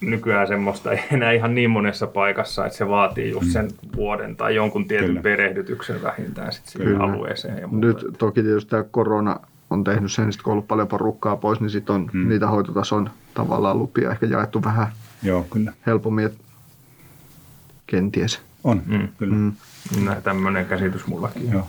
[0.00, 4.54] nykyään semmoista ei enää ihan niin monessa paikassa, että se vaatii just sen vuoden tai
[4.54, 5.22] jonkun tietyn Kyllä.
[5.22, 7.04] perehdytyksen vähintään sit siihen Kyllä.
[7.04, 7.58] alueeseen.
[7.58, 7.86] Ja muuta.
[7.86, 9.40] nyt toki tietysti tämä korona
[9.70, 12.28] on tehnyt sen, että kun on ollut paljon porukkaa pois, niin sitten on mm.
[12.28, 14.92] niitä hoitotason tavallaan lupia ehkä jaettu vähän
[15.22, 15.72] Joo, kyllä.
[15.86, 16.38] helpommin, et
[17.86, 18.40] kenties.
[18.64, 19.08] On, Mm.
[19.18, 19.34] kyllä.
[19.34, 19.52] Mm.
[19.96, 20.22] Mm.
[20.22, 21.50] Tämmöinen käsitys mullakin.
[21.52, 21.68] Joo.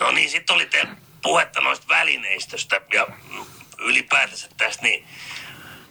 [0.00, 3.06] No niin, sitten oli teillä puhetta noista välineistöstä ja
[3.78, 5.04] ylipäätänsä tästä, niin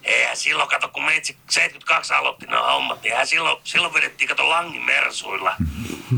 [0.04, 5.56] eihän silloin, kato, kun meitsi 72 aloitti nämä hommat, niin silloin, silloin vedettiin, kato, langimersuilla.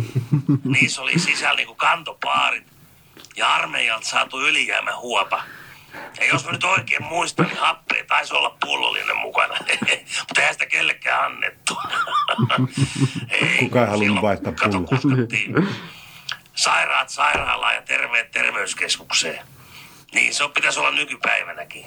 [0.63, 2.63] Niissä oli sisällä niinku kantopaarit
[3.35, 5.43] ja armeijalta saatu ylijäämä huopa.
[6.19, 9.53] Ja jos mä nyt oikein muistan, niin happea taisi olla pullollinen mukana.
[10.19, 11.77] Mutta eihän sitä kellekään annettu.
[13.29, 15.63] Ei, Kuka ei halunnut vaihtaa pulloa.
[16.55, 19.45] sairaat sairaalaan ja terveet terveyskeskukseen.
[20.13, 21.85] Niin, se on, pitäisi olla nykypäivänäkin.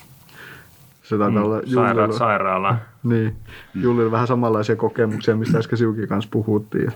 [1.04, 2.82] Se taitaa olla Sairaat Jullilla, sairaalaan.
[3.02, 3.36] niin,
[3.74, 6.92] Jullilla vähän samanlaisia kokemuksia, mistä äsken Siukin kanssa puhuttiin.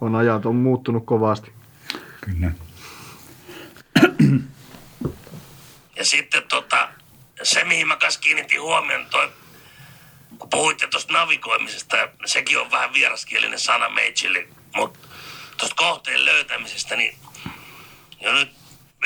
[0.00, 1.52] On ajat on muuttunut kovasti.
[2.20, 2.50] Kyllä.
[5.96, 6.88] Ja sitten tota,
[7.42, 9.28] se, mihin mä kanssa kiinnitin huomioon, toi,
[10.38, 14.46] kun puhuitte tuosta navigoimisesta, ja sekin on vähän vieraskielinen sana meitsille,
[14.76, 14.98] mutta
[15.58, 17.14] tuosta kohteen löytämisestä, niin
[18.20, 18.50] jo nyt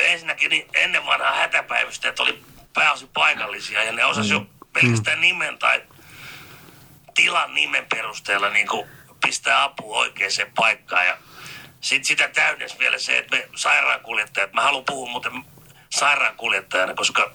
[0.01, 2.43] ensinnäkin niin ennen vanhaa hätäpäivystäjät oli
[2.75, 5.83] pääosin paikallisia, ja ne osasi jo pelkästään nimen tai
[7.15, 8.89] tilan nimen perusteella niin kuin
[9.27, 11.07] pistää apua oikeaan paikkaan.
[11.07, 11.19] Ja
[11.81, 15.33] sit sitä täydens vielä se, että me sairaankuljettajat, mä haluan puhua muuten
[15.91, 17.31] sairaankuljettajana, koska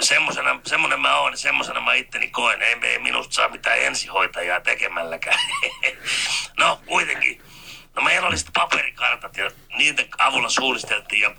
[0.00, 2.62] semmosena, semmonen mä oon, semmosena mä itteni koen.
[2.62, 5.38] Ei, ei minusta saa mitään ensihoitajaa tekemälläkään.
[6.60, 7.42] no, kuitenkin.
[7.94, 11.34] No meillä oli sitten paperikartat ja niiden avulla suunnisteltiin ja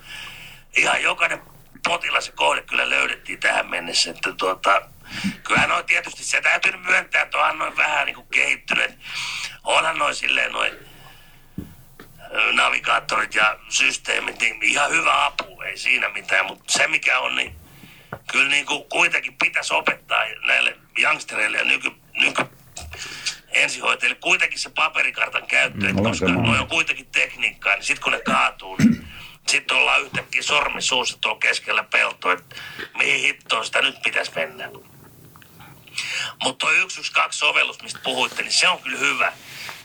[0.75, 1.41] ihan jokainen
[1.86, 4.09] potilas ja kohde kyllä löydettiin tähän mennessä.
[4.11, 4.81] Että tuota,
[5.43, 8.97] kyllähän noin tietysti se täytyy myöntää, että onhan noin vähän niin kuin kehittyneet.
[9.63, 10.73] Onhan noin silleen noin
[12.51, 16.45] navigaattorit ja systeemit, niin ihan hyvä apu, ei siinä mitään.
[16.45, 17.55] Mutta se mikä on, niin
[18.31, 22.43] kyllä niin kuin kuitenkin pitäisi opettaa näille youngstereille ja nyky, nyky
[23.51, 26.61] ensihoitajille kuitenkin se paperikartan käyttö, Mm, koska samaa noi mieltä.
[26.61, 29.04] on kuitenkin tekniikkaa, niin sitten kun ne kaatuu, niin
[29.47, 32.55] sitten ollaan yhtäkkiä sormi suussa tuolla keskellä peltoa, että
[32.97, 34.69] mihin hittoon sitä nyt pitäisi mennä.
[36.43, 39.33] Mutta tuo 112 sovellus, mistä puhuitte, niin se on kyllä hyvä.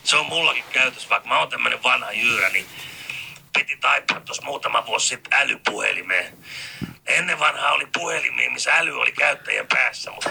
[0.03, 2.65] Se on mullakin käytössä, vaikka mä oon tämmönen vanha jyyrä, niin
[3.53, 6.37] piti taipua tuossa muutama vuosi sitten älypuhelimeen.
[7.05, 10.29] Ennen vanhaa oli puhelimia, missä äly oli käyttäjän päässä, mutta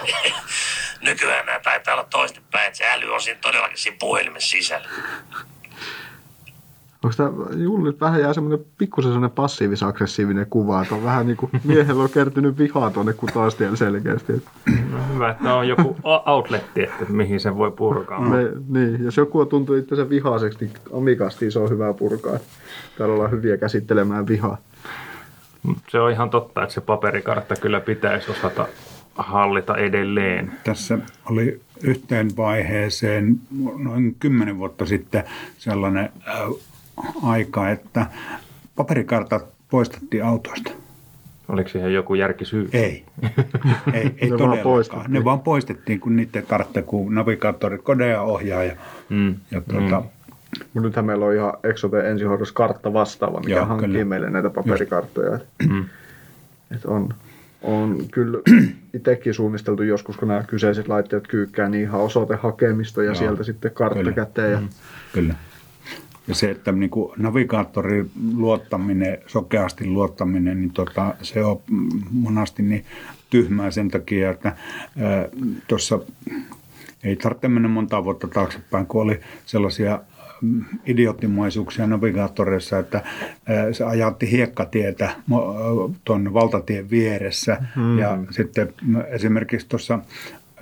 [1.01, 4.89] nykyään nämä taitaa olla toistepäin, että se äly on siinä todellakin siinä puhelimen sisällä.
[7.05, 11.37] Onko tämä, Julla nyt vähän jää semmoinen pikkusen semmoinen passiivis-aggressiivinen kuva, että on vähän niin
[11.37, 14.33] kuin miehellä on kertynyt vihaa tuonne kutostielle selkeästi.
[14.33, 14.51] Että
[14.93, 15.97] No, hyvä, että on joku
[16.27, 18.21] outletti, että mihin sen voi purkaa.
[18.21, 22.39] me, niin, jos joku on tuntuu itsensä vihaiseksi, niin amikasti se on hyvä purkaa.
[22.99, 24.57] Täällä ollaan hyviä käsittelemään vihaa.
[25.89, 28.69] Se on ihan totta, että se paperikartta kyllä pitäisi osata
[29.15, 30.53] hallita edelleen.
[30.65, 30.99] Tässä
[31.31, 33.41] oli yhteen vaiheeseen
[33.79, 35.25] noin kymmenen vuotta sitten
[35.59, 36.35] sellainen äh,
[37.23, 38.07] aika, että
[38.77, 40.71] paperikartat poistettiin autoista.
[41.49, 42.69] Oliko siihen joku järkisyy?
[42.73, 43.05] Ei,
[43.93, 44.63] ei, ei Ne vaan todellakaan.
[44.63, 45.13] poistettiin.
[45.13, 48.77] Ne vaan poistettiin, kun niitä tarvitse, kun navigaattorit, kodea ohjaa ja,
[49.09, 49.35] Mm.
[49.51, 50.03] ja tuota,
[50.75, 54.05] Mutta nythän meillä on ihan Exote ensihoidossa kartta vastaava, mikä Joo, hankkii kyllä.
[54.05, 55.39] meille näitä paperikarttoja.
[55.71, 55.85] Mm.
[56.75, 57.09] Et on,
[57.63, 58.39] on kyllä
[58.95, 63.71] itsekin suunnisteltu joskus, kun nämä kyseiset laitteet kyykkää, niin ihan osoitehakemista ja Joo, sieltä sitten
[63.71, 64.13] kartta kyllä.
[64.13, 64.53] käteen.
[64.53, 64.61] Ja,
[65.13, 65.35] Kyllä.
[66.29, 71.61] Ja se, että niin kuin navigaattorin luottaminen, sokeasti luottaminen, niin tota, se on
[72.11, 72.85] monasti niin
[73.31, 74.57] tyhmää sen takia, että
[75.69, 75.99] tuossa
[77.05, 80.01] ei tarvitse mennä monta vuotta taaksepäin, kun oli sellaisia
[80.41, 83.03] mm, idioottimaisuuksia navigaattoreissa, että
[83.73, 85.11] se ajatti hiekkatietä
[86.05, 87.99] tuon valtatien vieressä mm.
[87.99, 89.99] ja sitten mm, esimerkiksi tuossa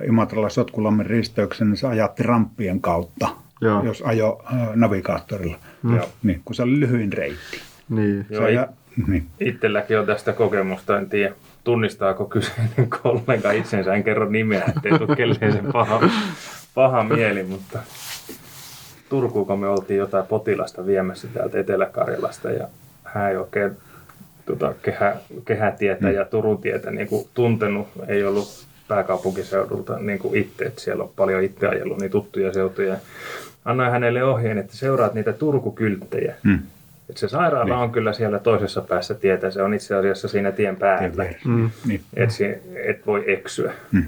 [0.07, 3.29] Imatralla Sotkulammen risteyksen, niin se ajatti ramppien kautta,
[3.61, 3.83] Joo.
[3.83, 5.57] jos ajo ää, navigaattorilla.
[5.83, 5.99] Mm.
[6.23, 7.59] Niin, kun se oli lyhyin reitti.
[7.89, 8.25] niin.
[8.29, 8.59] Joo, it-
[9.07, 9.25] niin.
[9.39, 11.33] Itselläkin on tästä kokemusta, en tiedä
[11.63, 16.09] tunnistaako kyseinen kollega itsensä, en kerro nimeä, ettei tule kelleen sen paha,
[16.75, 17.79] paha mieli, mutta
[19.09, 22.67] Turkuun, kun me oltiin jotain potilasta viemässä täältä Etelä-Karjalasta ja
[23.03, 23.71] hän ei oikein
[24.45, 30.65] tota, kehä, kehätietä ja Turun tietä niin kuin tuntenut, ei ollut pääkaupunkiseudulta niin kuin itse,
[30.65, 32.95] että siellä on paljon itse ajellut niin tuttuja seutuja.
[33.69, 36.35] Annoin hänelle ohjeen, että seuraat niitä Turkukylttejä.
[36.43, 36.59] Mm.
[37.09, 37.73] Et se sairaala Niin.
[37.75, 41.69] on kyllä siellä toisessa päässä tietä, se on itse asiassa siinä tien päällä, Mm.
[41.87, 42.01] Niin.
[42.13, 43.73] et, si- et voi eksyä.
[43.91, 44.03] Mm.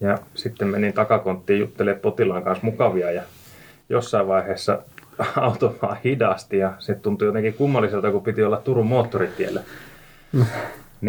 [0.00, 3.22] Ja sitten menin takakonttiin juttelemaan potilaan kanssa mukavia ja
[3.88, 4.78] jossain vaiheessa
[5.36, 9.60] auto vaan hidasti ja se tuntui jotenkin kummalliselta, kun piti olla Turun moottoritiellä.
[10.32, 10.46] Niin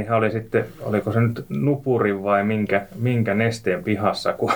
[0.08, 4.52] hän oli sitten, oliko se nyt nupuri vai minkä, minkä nesteen pihassa, kun,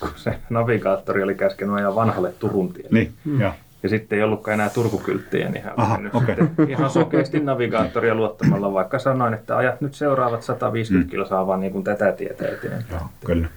[0.00, 2.98] kun se navigaattori oli käskenyt ajaa vanhalle Turun tielle.
[2.98, 3.40] Niin, mm.
[3.40, 3.54] ja.
[3.82, 6.36] Ja sitten ei ollutkaan enää Turkukylttejä, niin hän Aha, oli nyt okei.
[6.36, 11.10] sitten ihan sokeasti navigaattoria luottamalla, vaikka sanoin, että ajat nyt seuraavat 150 mm.
[11.10, 12.84] kilsaa vaan niin kuin tätä tietä eteenpäin.
[12.90, 13.48] Joo, kyllä.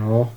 [0.00, 0.28] No.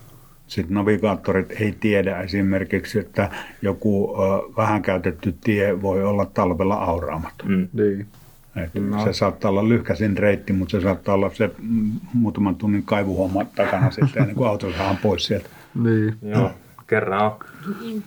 [0.47, 3.29] Sitten navigaattorit ei tiedä esimerkiksi, että
[3.61, 7.51] joku ö, vähän käytetty tie voi olla talvella auraamaton.
[7.51, 7.67] Mm.
[7.73, 8.07] Niin.
[8.55, 8.71] Et
[9.03, 13.91] Se saattaa olla lyhkäisin reitti, mutta se saattaa olla se mm, muutaman tunnin kaivuhomma takana
[13.91, 15.49] sitten, ennen kuin auto saadaan pois sieltä.
[15.83, 16.17] Niin.
[16.21, 16.51] Joo,
[16.87, 17.35] kerran on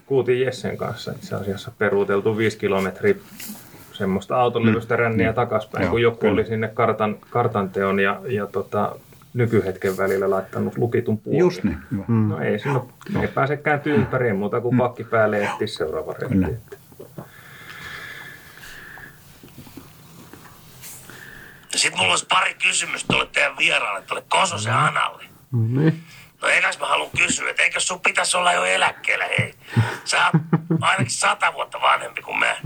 [0.06, 3.14] kuutin Jessen kanssa itse asiassa peruuteltu viisi kilometriä
[3.92, 5.34] semmoista autolevystä ränniä Niin.
[5.34, 6.32] takaspäin, Joo, kun joku kyllä.
[6.32, 8.96] oli sinne kartan, kartanteon ja, ja tota,
[9.34, 11.38] nykyhetken välillä laittanut lukitun puolin.
[11.38, 12.04] Just niin, hyvä.
[12.08, 12.28] Mm.
[12.28, 16.46] No ei siinä ole, ei pääse kääntyä ympäri muuta kuin pakki päälle etsiä seuraava Kyllä.
[16.46, 16.76] reitti.
[21.76, 25.24] Sitten mulla olisi pari kysymystä tuolle teidän vieraalle, tuolle Kososen Analle.
[25.52, 26.04] Niin.
[26.42, 29.54] No ekas mä haluan kysyä, että eikö sun pitäisi olla jo eläkkeellä, hei?
[30.04, 30.42] Sä oot
[30.80, 32.56] ainakin sata vuotta vanhempi kuin mä.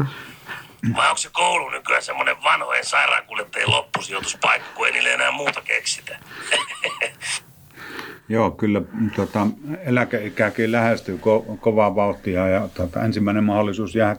[0.97, 6.19] Vai onko se koulu nykyään semmoinen vanhojen sairaankuljettajien loppusijoituspaikka, kun ei niille enää muuta keksitä?
[8.29, 8.83] Joo, kyllä
[9.17, 9.47] tota,
[9.85, 14.17] eläkeikäkin lähestyy ko- kovaa vauhtia ja tota, ensimmäinen mahdollisuus jää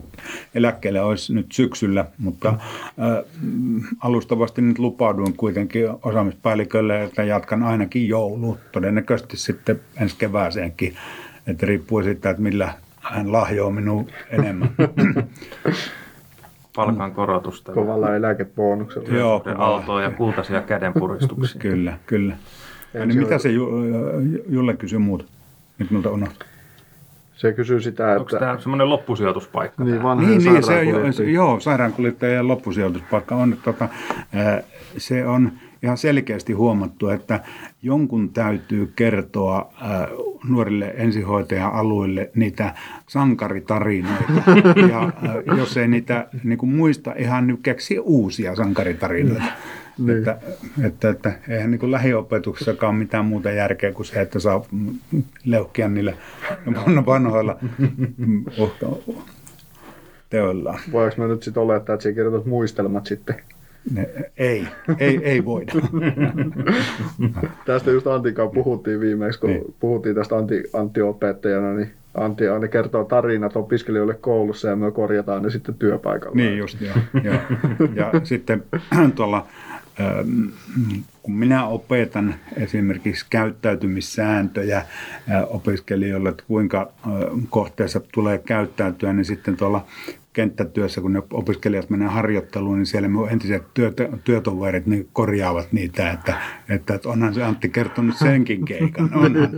[0.56, 3.24] eläkkeelle olisi nyt syksyllä, mutta ä,
[4.00, 10.96] alustavasti nyt lupauduin kuitenkin osaamispäällikölle, että jatkan ainakin joulu, todennäköisesti sitten ensi kevääseenkin,
[11.48, 14.70] että riippuu siitä, että millä hän lahjoaa minun enemmän.
[16.76, 17.72] Palkan korotusta.
[17.72, 19.10] Kovalla eläkebonuksella.
[19.18, 21.62] Joo, Autoa ja kultaisia kädenpuristuksia.
[21.62, 22.36] kyllä, kyllä.
[22.94, 23.72] Ja niin mitä se Ju-
[24.50, 25.26] Julle kysyi muuta?
[25.80, 26.48] Nyt minulta unohtui.
[27.36, 28.40] Se kysyy sitä, Onko että...
[28.40, 29.84] tämä semmoinen loppusijoituspaikka?
[29.84, 33.90] Niin, vanhojen Niin, niin se, sairaankuljettajien- joo, sairaankuljettajien loppusijoituspaikka on, tota,
[34.98, 35.52] se on
[35.84, 37.40] ihan selkeästi huomattu, että
[37.82, 39.74] jonkun täytyy kertoa
[40.50, 42.74] nuorille ensihoitajan alueille niitä
[43.08, 44.24] sankaritarinoita.
[44.92, 45.12] ja
[45.58, 49.44] jos ei niitä niin kuin muista, ihan nyt keksiä uusia sankaritarinoita.
[49.98, 50.18] Niin.
[50.18, 50.38] Että,
[50.84, 54.66] että, että eihän niin lähiopetuksessakaan ole mitään muuta järkeä kuin se, että saa
[55.46, 56.14] leuhkia niillä
[57.06, 57.58] vanhoilla
[60.30, 60.80] teoillaan.
[60.92, 63.36] Voinko mä nyt sitten olettaa, että sä kirjoitat muistelmat sitten?
[63.94, 64.68] Ne, ei,
[65.00, 65.72] ei, ei voida.
[67.66, 69.76] Tästä just Antin kanssa puhuttiin viimeksi, kun Niin.
[69.80, 75.44] puhuttiin tästä Antti, Antti opettajana, niin Antti aina kertoo tarinat opiskelijoille koulussa ja me korjataan
[75.44, 76.36] ne sitten työpaikalla.
[76.36, 76.96] niin just, joo.
[77.24, 77.36] joo.
[77.96, 78.64] Ja sitten
[79.16, 79.48] tuolla,
[81.24, 84.86] kun minä opetan esimerkiksi käyttäytymissääntöjä äh,
[85.48, 87.12] opiskelijoille, että kuinka äh,
[87.50, 89.86] kohteessa tulee käyttäytyä, niin sitten tuolla
[90.34, 96.12] kenttätyössä, kun ne opiskelijat menee harjoitteluun, niin siellä minun entiset työt, työtoverit niin korjaavat niitä,
[96.12, 96.38] että,
[96.70, 99.14] että, että onhan se Antti kertonut senkin keikan.
[99.16, 99.50] Onhan.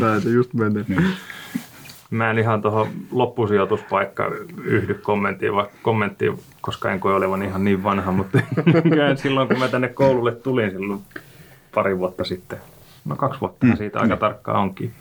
[0.00, 0.84] Näin se just menee.
[0.88, 1.02] Niin.
[2.10, 4.32] Mä en ihan tuohon loppusijoituspaikkaan
[4.64, 8.38] yhdy kommenttiin, va- kommenttiin, koska en koe olevan ihan niin vanha, mutta
[9.22, 11.00] silloin kun mä tänne koululle tulin silloin
[11.74, 12.58] pari vuotta sitten,
[13.04, 13.76] no kaksi vuotta mm.
[13.76, 14.92] siitä aika tarkkaan onkin.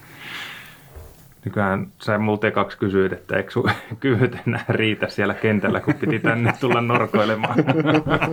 [1.45, 6.19] Nykyään sä multa kaksi kysyit, että eikö sun kyvyt enää riitä siellä kentällä, kun piti
[6.19, 7.55] tänne tulla norkoilemaan.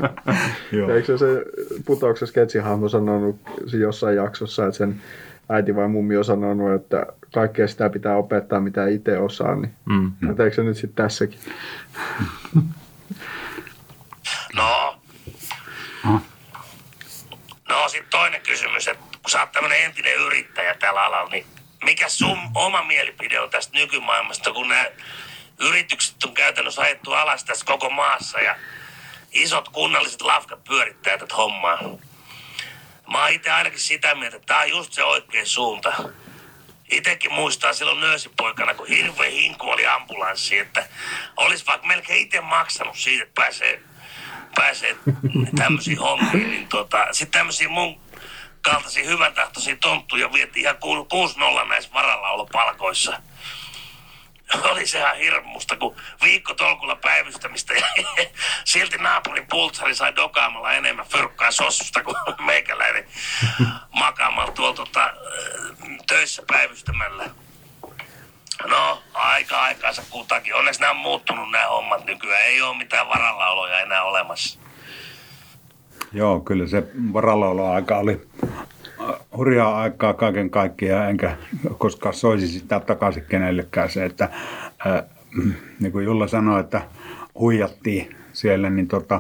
[0.73, 0.91] Joo.
[0.91, 1.45] Eikö se, se
[1.87, 3.37] putouksen sketsihahmo sanonut
[3.79, 5.01] jossain jaksossa, että sen
[5.53, 10.13] äiti vai mummi on sanonut, että kaikkea sitä pitää opettaa, mitä itse osaa, niin Mm.
[10.21, 10.29] mm.
[10.41, 11.41] eikö se nyt sitten tässäkin?
[14.55, 14.99] No,
[16.05, 16.21] Ah.
[17.69, 21.47] no sitten toinen kysymys, että kun sä oot tämmönen entinen yrittäjä tällä alalla, niin
[21.85, 24.85] mikä sun oma mielipide on tästä nykymaailmasta, kun nämä
[25.61, 28.57] yritykset on käytännössä ajettu alas tässä koko maassa ja
[29.33, 31.79] isot kunnalliset lafkat pyörittää tätä hommaa.
[33.11, 35.93] Mä oon itse ainakin sitä mieltä, että tää on just se oikea suunta.
[36.91, 40.89] Itekin muistaa silloin nöösipoikana, kun hirveä hinku oli ambulanssi, että
[41.37, 43.83] olisi vaikka melkein itse maksanut siitä, että pääsee,
[44.55, 44.97] pääsee
[45.57, 46.51] tämmöisiin hommiin.
[46.51, 48.01] Niin tota, sitten tämmöisiä mun
[48.63, 50.77] kaltaisia hyvän tahtoisia tonttuja vietti ihan
[51.65, 53.23] 6-0 näissä varallaolopalkoissa.
[54.71, 57.87] Oli se ihan hirmusta, kun viikko tolkulla päivystämistä ja
[58.65, 63.05] silti naapurin pultsari sai dokaamalla enemmän fyrkkaa sossusta kuin meikäläinen
[63.91, 65.11] makaamalla tuolla tota,
[66.07, 67.31] töissä päivystämällä.
[68.67, 70.55] No, aika aikaansa kutakin.
[70.55, 72.43] Onneksi nämä on muuttunut nämä hommat nykyään.
[72.43, 74.59] Ei ole mitään varallaoloja enää olemassa.
[76.13, 76.83] Joo, kyllä se
[77.13, 78.67] varallaoloaika oli äh,
[79.37, 81.37] hurjaa aikaa kaiken kaikkiaan, enkä
[81.79, 84.29] koskaan soisi sitä takaisin kenellekään se, että
[84.87, 85.03] äh,
[85.81, 86.83] niin kuin Julla sanoi, että
[87.39, 89.15] huijattiin siellä, niin, tota,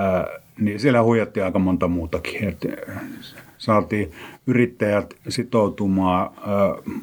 [0.00, 2.48] äh, niin siellä huijattiin aika monta muutakin.
[2.48, 2.66] Et,
[3.58, 4.12] saatiin
[4.46, 6.94] yrittäjät sitoutumaan äh,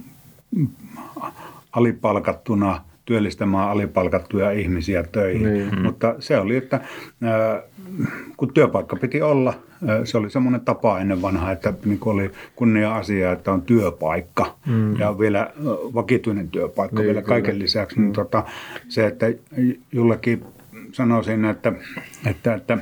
[1.72, 5.54] alipalkattuna työllistämään alipalkattuja ihmisiä töihin.
[5.54, 5.82] Niin.
[5.82, 6.82] Mutta se oli, että
[7.24, 7.62] ää,
[8.38, 9.54] kun työpaikka piti olla,
[10.04, 15.00] se oli semmoinen tapa ennen vanhaa, että niin oli kunnia-asia, että on työpaikka mm.
[15.00, 15.54] ja vielä
[15.94, 17.34] vakituinen työpaikka Niin, vielä kyllä.
[17.36, 18.00] kaiken lisäksi.
[18.00, 18.44] Niin tota,
[18.90, 19.26] se, että
[19.92, 20.46] jollekin
[20.92, 21.74] sanoisin, että,
[22.26, 22.78] että, että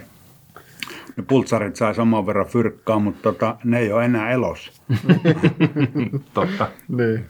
[1.18, 4.72] ne pultsarit sai saman verran fyrkkaa, mutta tota, ne ei ole enää elossa.
[6.34, 6.68] Totta.
[6.88, 7.26] Niin.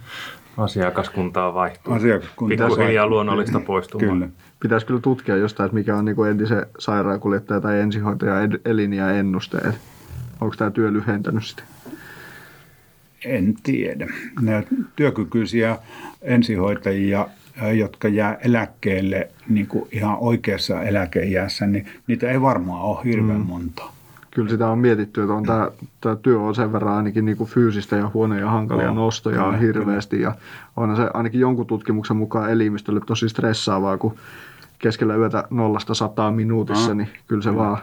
[0.57, 1.93] Asiakaskuntaa vaihtuu.
[1.93, 4.13] Asiakaskuntaa Pikkuhiljaa luonnollista poistumaan.
[4.13, 4.29] Kyllä.
[4.59, 9.75] Pitäisi kyllä tutkia jostain, että mikä on niin entisen sairaankuljettaja tai ensihoitaja ed- eliniä ennusteet.
[10.41, 11.63] Onko tämä työ lyhentänyt sitä?
[13.25, 14.07] En tiedä.
[14.41, 14.63] Ne
[14.95, 15.77] työkykyisiä
[16.21, 17.27] ensihoitajia,
[17.73, 23.47] jotka jää eläkkeelle niin kuin ihan oikeassa eläkeiässä, niin niitä ei varmaan ole hirveän mm.
[24.31, 25.71] Kyllä sitä on mietitty, että on tämä,
[26.01, 29.45] tämä työ on sen verran ainakin niin kuin fyysistä ja huonoja hankalia On, nostoja on
[29.55, 30.21] kyllä, hirveästi.
[30.21, 30.35] Ja
[30.77, 34.15] on se ainakin jonkun tutkimuksen mukaan elimistölle tosi stressaavaa, kun
[34.79, 37.77] keskellä yötä nollasta sataa minuutissa, Ah, niin kyllä se, vaan,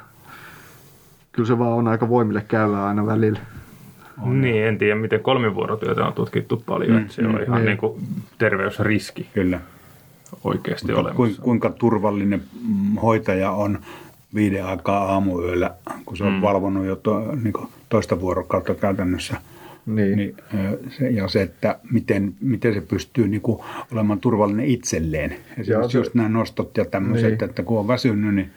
[1.33, 3.39] kyllä se vaan on aika voimille käyvää aina välillä.
[4.23, 4.41] on.
[4.41, 7.67] Niin, en tiedä miten kolmivuorotyötä on tutkittu paljon, mm, että se on ihan niin.
[7.67, 8.01] niin kuin
[8.39, 9.61] terveysriski Kyllä.
[10.45, 11.43] oikeasti Ku, olemassa.
[11.43, 13.79] kuinka turvallinen mm, hoitaja on
[14.35, 15.75] viiden aikaa aamuyöllä,
[16.05, 16.41] kun se on mm.
[16.41, 19.37] valvonut jo to, niin kuin toista vuorokautta käytännössä.
[19.87, 20.17] Niin.
[20.17, 20.37] Niin,
[20.99, 23.59] se, ja se, että miten, miten se pystyy niin kuin,
[23.93, 25.37] olemaan turvallinen itselleen.
[25.59, 27.45] Esimerkiksi se- just nämä nostot ja tämmöiset, Niin.
[27.45, 28.51] että kun on väsynyt, niin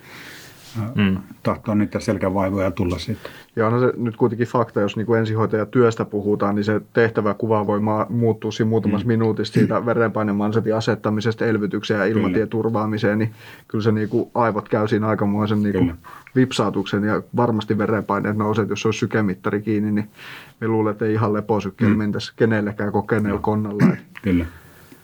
[0.96, 1.18] mm.
[1.44, 3.32] tahtoo niitä selkävaivoja tulla sitten.
[3.56, 7.80] Ja onhan se nyt kuitenkin fakta, jos niin kuin ensihoitajatyöstä puhutaan, niin se tehtäväkuva voi
[7.80, 9.08] ma- muuttua siinä muutamassa mm.
[9.08, 13.32] minuutissa siitä verenpainemansetin asettamisesta elvytykseen ja ilmatien turvaamiseen, niin
[13.68, 15.94] kyllä se niin kuin aivot käy siinä aikamoisen niin kuin
[16.36, 20.10] vipsautuksen ja varmasti verenpaineet nousee, jos olisi sykemittari kiinni, niin
[20.62, 21.98] me luulen, että ei ihan leposykkeellä mm.
[21.98, 23.84] mentäisi kenellekään kokeneella konnalla.
[24.22, 24.46] Kyllä.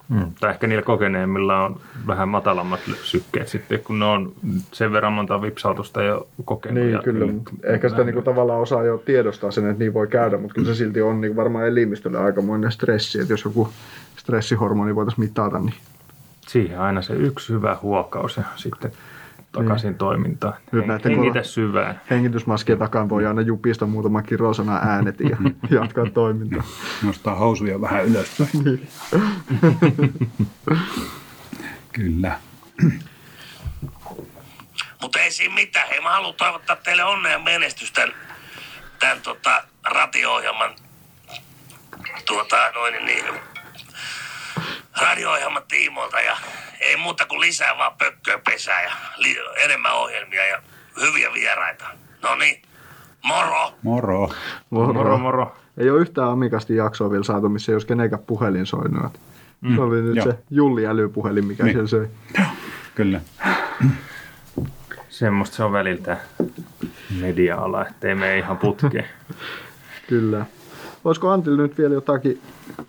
[0.09, 0.31] Mm.
[0.39, 4.31] Tai ehkä niillä kokeneemmilla on vähän matalammat sykkeet sitten, kun ne on
[4.71, 6.83] sen verran monta vipsautusta jo kokenut.
[6.83, 7.33] Niin, ja kyllä.
[7.63, 10.67] Ehkä sitä niin kuin, tavallaan osaa jo tiedostaa sen, että niin voi käydä, mutta kyllä
[10.67, 13.69] se silti on niin kuin, varmaan elimistölle aikamoinen stressi, että jos joku
[14.15, 15.75] stressihormoni voitaisiin mitata, niin
[16.47, 18.91] Siihen aina se yksi hyvä huokaus ja sitten
[19.51, 20.53] takaisin toimintaan.
[20.71, 22.01] Nyt Hen- näiden Hengitä syvään.
[22.09, 25.37] hengitysmaskien takaan voi aina jupista muutama kirosana äänet ja
[25.81, 26.63] jatkaa toimintaa.
[27.03, 28.49] Nostaa housuja vähän ylöspäin.
[31.93, 32.39] Kyllä.
[35.01, 35.87] Mutta ei siinä mitään.
[35.89, 38.15] Hei, mä haluan toivottaa teille onnea ja menestystä tämän,
[38.99, 40.69] tämän tota, radio-ohjelman
[42.25, 43.25] tuota, noin, niin,
[45.01, 46.37] radio-ohjelman tiimoilta ja
[46.79, 50.61] ei muuta kuin lisää vaan pökköä pesää ja li- enemmän ohjelmia ja
[51.01, 51.85] hyviä vieraita.
[52.23, 52.61] No niin,
[53.23, 53.73] moro!
[53.83, 54.29] Moro.
[54.69, 55.55] Moro moro.
[55.77, 59.19] Ei ole yhtään amikasti jaksoa vielä saatu, missä ei olisi kenenkään puhelin soinut.
[59.61, 60.25] Mm, se oli nyt joo.
[60.25, 61.73] se Julli älypuhelin, mikä Niin.
[61.73, 62.07] siellä söi.
[62.95, 63.21] Kyllä.
[65.09, 66.17] Semmoista se on väliltä
[67.19, 69.05] media-ala, ettei mene ihan putkeen.
[70.09, 70.45] Kyllä.
[71.03, 72.41] Olisiko Antilla nyt vielä jotakin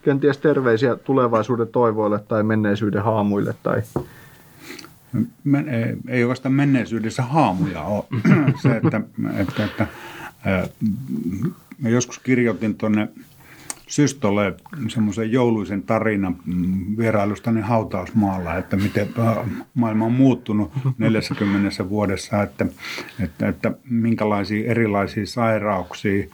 [0.03, 3.55] kenties terveisiä tulevaisuuden toivoille tai menneisyyden haamuille?
[3.63, 3.83] Tai...
[5.45, 8.05] Men, ei, ei oikeastaan menneisyydessä haamuja ole.
[8.63, 9.01] Se, että,
[9.37, 9.87] että, että
[10.45, 10.69] ää,
[11.79, 13.09] mä joskus kirjoitin tuonne
[13.89, 14.55] Systolle
[14.89, 19.09] semmoisen jouluisen tarinan mm, vierailustani hautausmaalla, että miten
[19.75, 22.67] maailma on muuttunut 40 vuodessa, että,
[23.21, 26.27] että, että minkälaisia erilaisia sairauksia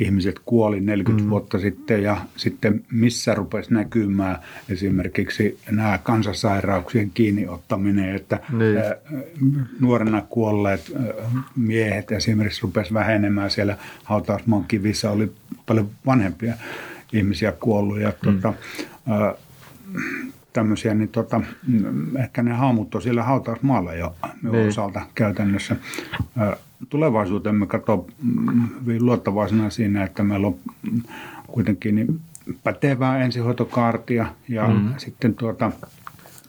[0.00, 1.30] ihmiset kuoli 40 mm.
[1.30, 4.38] vuotta sitten ja sitten missä rupesi näkymään
[4.68, 8.76] esimerkiksi nämä kansansairauksien kiinniottaminen, että Niin.
[9.80, 10.92] nuorena kuolleet
[11.56, 15.32] miehet esimerkiksi rupesi vähenemään siellä hautausmaan kivissä, oli
[15.66, 16.54] paljon vanhempia
[17.12, 18.54] ihmisiä kuollut ja tuota,
[19.08, 19.34] ää,
[20.52, 24.68] tämmöisiä, niin tota, mm, ehkä ne haamut on siellä hautausmaalla jo Niin.
[24.68, 25.76] osalta käytännössä.
[26.88, 30.56] Tulevaisuuteen me katso mm, hyvin luottavaisena siinä, että meillä on
[31.46, 32.20] kuitenkin niin
[32.64, 34.94] pätevää ensihoitokaartia ja mm.
[34.96, 35.72] sitten tuota,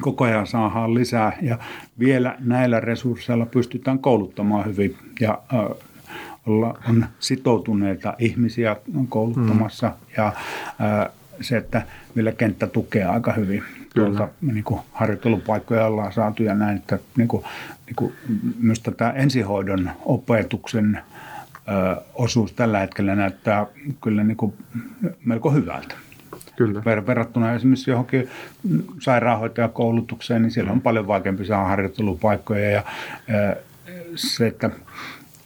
[0.01, 1.57] koko ajan saadaan lisää ja
[1.99, 5.77] vielä näillä resursseilla pystytään kouluttamaan hyvin ja äh,
[6.47, 8.75] olla, on sitoutuneita ihmisiä
[9.09, 9.93] kouluttamassa mm.
[10.17, 11.81] ja äh, se, että
[12.15, 13.63] vielä kenttä tukee aika hyvin.
[13.93, 17.43] Tuolta niin kuin harjoittelupaikkoja ollaan saatu ja näin, että niin kuin,
[17.85, 18.13] niin kuin
[18.59, 21.01] myös tätä ensihoidon opetuksen
[21.67, 23.65] ö, osuus tällä hetkellä näyttää
[24.01, 24.53] kyllä niin kuin
[25.25, 25.95] melko hyvältä.
[26.55, 26.79] Kyllä.
[26.79, 28.29] Ver- verrattuna esimerkiksi johonkin
[28.99, 32.83] sairaanhoitajakoulutukseen, niin siellä on paljon vaikeampi saada harjoittelupaikkoja ja
[33.33, 33.55] ö,
[34.15, 34.69] se, että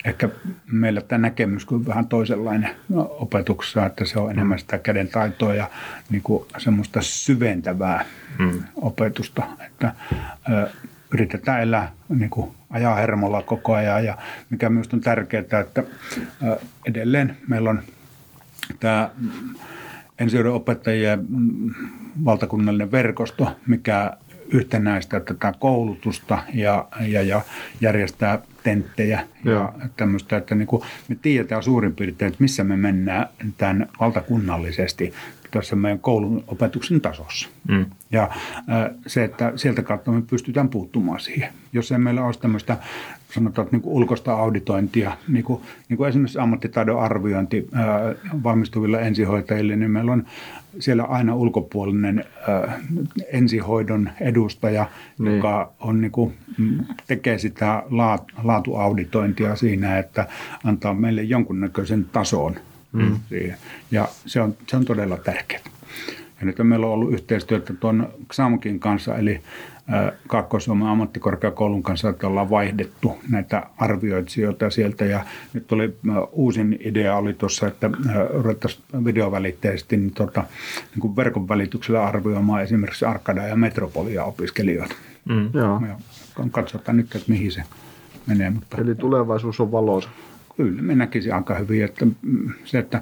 [0.05, 0.29] ehkä
[0.71, 5.69] meillä tämä näkemys kuin vähän toisenlainen opetuksessa, että se on enemmän sitä käden taitoa ja
[6.09, 8.05] niin kuin semmoista syventävää
[8.75, 9.93] opetusta, että
[10.49, 10.69] ö,
[11.13, 14.17] yritetään elää niin kuin ajaa hermolla koko ajan ja
[14.49, 15.83] mikä myös on tärkeää, että
[16.43, 17.81] ö, edelleen meillä on
[18.79, 19.09] tämä
[20.19, 21.73] ensihoidon opettajien mm,
[22.25, 24.13] valtakunnallinen verkosto, mikä
[24.51, 27.41] yhtenäistää tätä koulutusta ja, ja, ja
[27.81, 29.73] järjestää tenttejä Joo.
[29.79, 33.27] ja tämmöistä, että niin kuin me tiedetään suurin piirtein, että missä me mennään
[33.57, 35.13] tämän valtakunnallisesti
[35.51, 37.49] tässä meidän koulun opetuksen tasossa.
[37.67, 37.85] Mm.
[38.11, 41.53] Ja äh, se, että sieltä kautta me pystytään puuttumaan siihen.
[41.73, 42.77] Jos ei meillä olisi tämmöistä
[43.33, 49.01] sanotaan, että niin kuin ulkoista auditointia, niin kuin, niin kuin esimerkiksi ammattitaidon arviointi ää, valmistuville
[49.01, 50.25] ensihoitajille, niin meillä on
[50.79, 52.79] siellä aina ulkopuolinen ää,
[53.31, 54.85] ensihoidon edustaja,
[55.19, 55.35] Niin.
[55.35, 60.27] joka on, niin kuin, mm, tekee sitä laat, laatuauditointia siinä, että
[60.63, 62.55] antaa meille jonkunnäköisen tason
[62.97, 63.19] mm.
[63.29, 63.57] siihen.
[63.91, 65.61] Ja se on, se on todella tärkeää.
[66.39, 69.41] Ja nyt meillä on ollut yhteistyötä tuon XAMKin kanssa, eli
[70.27, 75.05] Kaakkois-Suomen ammattikorkeakoulun kanssa, että ollaan vaihdettu näitä arvioitsijoita sieltä.
[75.05, 75.97] Ja nyt tuli
[76.31, 77.89] uusin idea oli tuossa, että
[78.33, 80.43] ruvettaisiin videovälitteisesti niin tota,
[80.91, 84.95] niin kuin verkon välityksellä arvioimaan esimerkiksi Arkada ja Metropolia opiskelijoita.
[85.29, 85.49] Mm.
[85.53, 85.81] Joo.
[85.87, 85.95] Ja
[86.51, 87.63] katsotaan nyt, että mihin se
[88.27, 88.49] menee.
[88.49, 90.09] Mutta Eli tulevaisuus on valoisa.
[90.57, 93.01] Kyllä me näkisin aika hyvin, että mm, se, että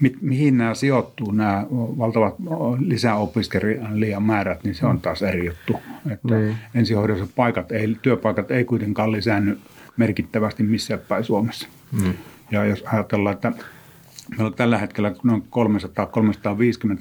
[0.00, 2.34] mi, mihin nämä sijoittuu, nämä valtavat
[2.78, 5.72] lisäopiskelijamäärät, niin se on taas eri juttu.
[6.10, 6.56] Että Niin.
[6.74, 9.58] ensihoidossa paikat ei, työpaikat ei kuitenkaan lisäänny
[9.96, 11.68] merkittävästi missään päin Suomessa.
[12.02, 12.14] Mm.
[12.50, 13.52] Ja jos ajatellaan, että
[14.30, 15.42] meillä on tällä hetkellä noin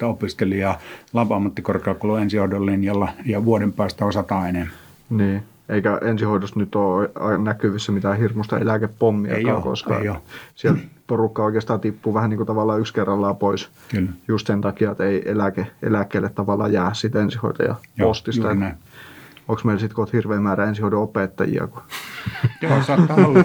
[0.02, 0.80] 300-350 opiskelijaa
[1.14, 4.76] lab-ammattikorkeakoulun ensihoidon linjalla ja vuoden päästä osataan enemmän.
[5.10, 5.44] Niin.
[5.70, 10.18] Eikä ensihoidossa nyt ole näkyvissä mitään hirmuista eläkepommia, koska ei oo.
[10.55, 13.70] sieltä porukka oikeastaan tippuu vähän niin kuin tavallaan yksi kerrallaan pois.
[13.91, 14.09] Kyllä.
[14.28, 18.53] Just sen takia, että ei eläke, eläkkeelle tavallaan jää siitä ensihoitaja Joo, postista.
[18.53, 18.76] näin.
[19.48, 21.68] Onko meillä sitten kohta hirveä määrä ensihoidon opettajia?
[21.68, 21.82] Kun...
[22.62, 23.43] Joo, saattaa olla.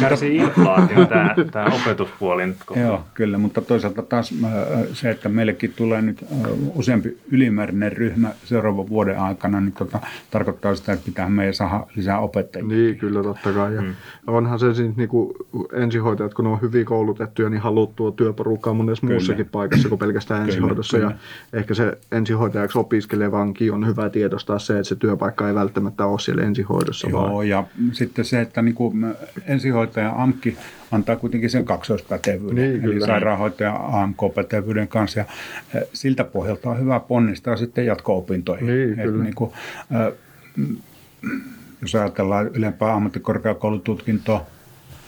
[0.00, 2.56] Kärsii inflaatio tämä, tämä opetuspuoli nyt.
[2.66, 4.50] Kun Joo, kyllä, mutta toisaalta taas äh,
[4.92, 10.74] se, että meillekin tulee nyt äh, useampi ylimääräinen ryhmä seuraavan vuoden aikana, niin tota, tarkoittaa
[10.74, 12.68] sitä, että pitää meidän saada lisää opettajia.
[12.68, 13.74] Niin, kyllä totta kai.
[13.74, 13.82] Ja
[14.26, 15.34] onhan se siis niin kuin
[15.72, 19.12] ensihoitajat, kun ne on hyvin koulutettuja, niin haluttua työporukkaa monessa Kyllä.
[19.12, 20.98] muussakin paikassa kuin pelkästään Kyllä, ensihoidossa.
[20.98, 21.10] kyllä.
[21.52, 26.20] Ja ehkä se ensihoitajaksi opiskelevankin on hyvä tiedostaa se, että se työpaikka ei välttämättä ole
[26.20, 29.14] siellä ensihoidossa, vaan Joo, ja sitten se, että niin kuin
[29.46, 30.56] ensihoitaja AMKI
[30.92, 33.06] antaa kuitenkin sen kaksoispätevyyden, Niin, eli kyllä.
[33.06, 35.24] sairaanhoitaja AMK-pätevyyden kanssa, ja
[35.76, 38.66] äh, siltä pohjalta on hyvä ponnistaa sitten jatko-opintoihin.
[38.66, 39.24] Niin, Et kyllä.
[39.24, 39.52] Niin kuin,
[40.56, 40.76] mm,
[41.82, 44.46] jos ajatellaan ylempää ammattikorkeakoulututkintoa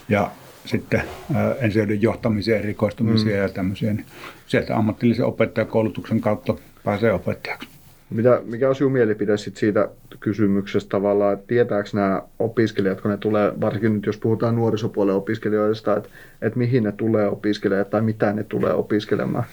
[0.08, 0.30] ja
[0.64, 3.42] sitten äh, ensihoidon johtamiseen, erikoistumiseen mm.
[3.42, 4.06] ja tämmöiseen, niin
[4.46, 6.54] sieltä ammatillisen opettajakoulutuksen kautta
[6.84, 7.73] pääsee opettajaksi.
[8.10, 9.88] Mitä, mikä on sinun mielipide sit siitä
[10.20, 15.96] kysymyksestä tavallaan, että tietääkö nämä opiskelijat, kun ne tulee, varsinkin nyt jos puhutaan nuorisopuolen opiskelijoista,
[15.96, 16.08] että,
[16.42, 19.44] että mihin ne tulee opiskelemaan tai mitä ne tulee opiskelemaan?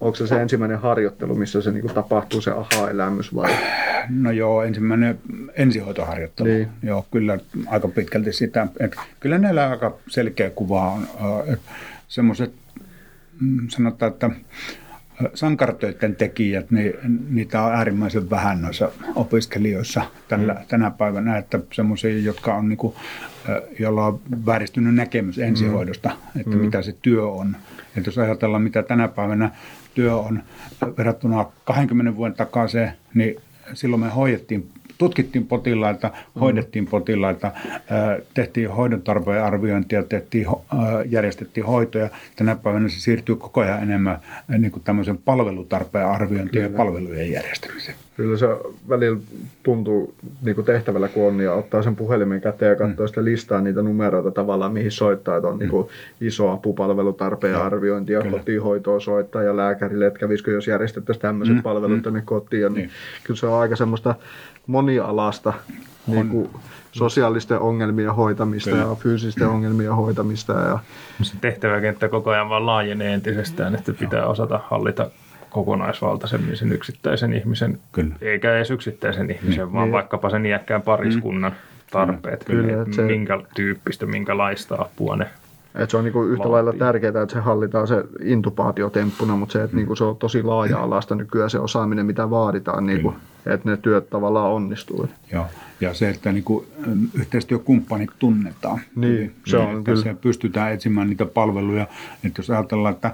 [0.00, 3.50] Onko se se ensimmäinen harjoittelu, missä se niinku tapahtuu se aha-elämys vai?
[4.10, 5.18] No joo, ensimmäinen
[5.54, 6.48] ensihoitoharjoittelu.
[6.48, 6.68] Niin.
[6.82, 8.66] Joo, kyllä aika pitkälti sitä.
[8.80, 11.06] Et kyllä näillä aika selkeä kuva on.
[12.08, 12.52] Semmoiset,
[13.68, 14.30] sanotaan, että
[15.34, 16.92] sankartöiden tekijät, niin
[17.30, 20.60] niitä on äärimmäisen vähän noissa opiskelijoissa tällä, mm.
[20.68, 22.94] tänä päivänä, että semmoisia, jotka on niinku,
[23.48, 26.40] ö, joilla on vääristynyt näkemys ensihoidosta, mm.
[26.40, 26.62] että mm.
[26.62, 27.56] mitä se työ on.
[27.96, 29.50] Että jos ajatellaan, mitä tänä päivänä
[29.94, 30.42] työ on
[30.98, 33.36] verrattuna 20 vuoden takaisin, niin
[33.74, 37.52] silloin me hoidettiin, tutkittiin potilaita, hoidettiin potilaita,
[38.34, 40.46] tehtiin hoidon tarpeen arviointia, tehtiin,
[41.08, 42.08] järjestettiin hoitoja.
[42.36, 44.18] Tänä päivänä se siirtyy koko ajan enemmän
[44.58, 47.96] niin kuin tämmöisen palvelutarpeen arviointiin ja palvelujen järjestämiseen.
[48.16, 48.46] Kyllä se
[48.88, 49.20] välillä
[49.62, 53.08] tuntuu niin kuin tehtävällä, kun on, ja ottaa sen puhelimen käteen ja katsoo mm.
[53.08, 55.58] sitä listaa niitä numeroita tavallaan, mihin soittaa, että on mm.
[55.58, 55.88] niin kuin
[56.20, 58.38] iso apupalvelutarpeen arviointi ja kyllä.
[58.38, 61.62] kotihoitoa soittaa ja lääkärille, että kävisikö jos järjestettäisiin tämmöiset mm.
[61.62, 62.62] palvelut tänne kotiin.
[62.62, 62.74] Niin.
[62.74, 62.90] Niin.
[63.24, 64.14] Kyllä se on aika semmoista
[64.66, 65.52] monialasta
[66.06, 66.50] niin kuin
[66.92, 68.82] sosiaalisten ongelmien hoitamista Kyllä.
[68.84, 70.52] ja fyysisten ongelmien hoitamista.
[70.52, 70.78] Ja,
[71.22, 75.10] se tehtäväkenttä koko ajan vaan laajenee entisestään, että pitää osata hallita
[75.50, 78.14] kokonaisvaltaisemmin sen yksittäisen ihmisen, Kyllä.
[78.20, 79.92] eikä edes yksittäisen ihmisen, vaan Niin.
[79.92, 81.52] vaikkapa sen iäkkään pariskunnan
[81.90, 85.26] tarpeet, Kyllä, että se- minkä tyyppistä, minkälaista apua ne
[85.74, 86.52] että se on niinku yhtä Vaatii.
[86.52, 91.14] lailla tärkeää, että se hallitaan se intubaatiotemppuna, mutta se, että niinku se on tosi laaja-alaista
[91.14, 93.14] nykyään se osaaminen, mitä vaaditaan, niinku,
[93.46, 95.08] että ne työt tavallaan onnistuu.
[95.32, 95.46] Joo.
[95.80, 96.66] Ja se, että niin kuin,
[97.14, 98.80] yhteistyökumppanit tunnetaan.
[98.96, 100.14] Niin, hyvin, se on että kyllä.
[100.20, 101.86] pystytään etsimään niitä palveluja.
[102.24, 103.10] Että jos ajatellaan, että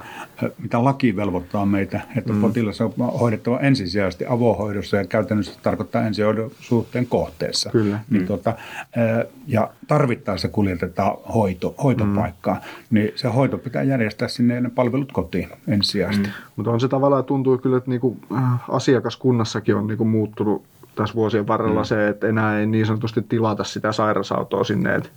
[0.58, 2.40] mitä laki velvoittaa meitä, että mm.
[2.40, 7.70] potilas on hoidettava ensisijaisesti avohoidossa ja käytännössä tarkoittaa ensihoidon suhteen kohteessa.
[7.70, 8.00] Kyllä.
[8.10, 12.60] Niin tota, ä, ja tarvittaessa kuljetetaan hoito, hoitopaikkaan,
[12.90, 16.26] niin se hoito pitää järjestää sinne ne palvelut kotiin ensisijaisesti.
[16.28, 16.32] Mm.
[16.56, 18.16] Mutta on se tavallaan, tuntuu kyllä, että niinku,
[18.68, 20.62] asiakaskunnassakin on niinku muuttunut
[20.94, 21.84] tässä vuosien varrella mm.
[21.84, 25.08] se, että enää ei niin sanotusti tilata sitä sairausautoa sinne, että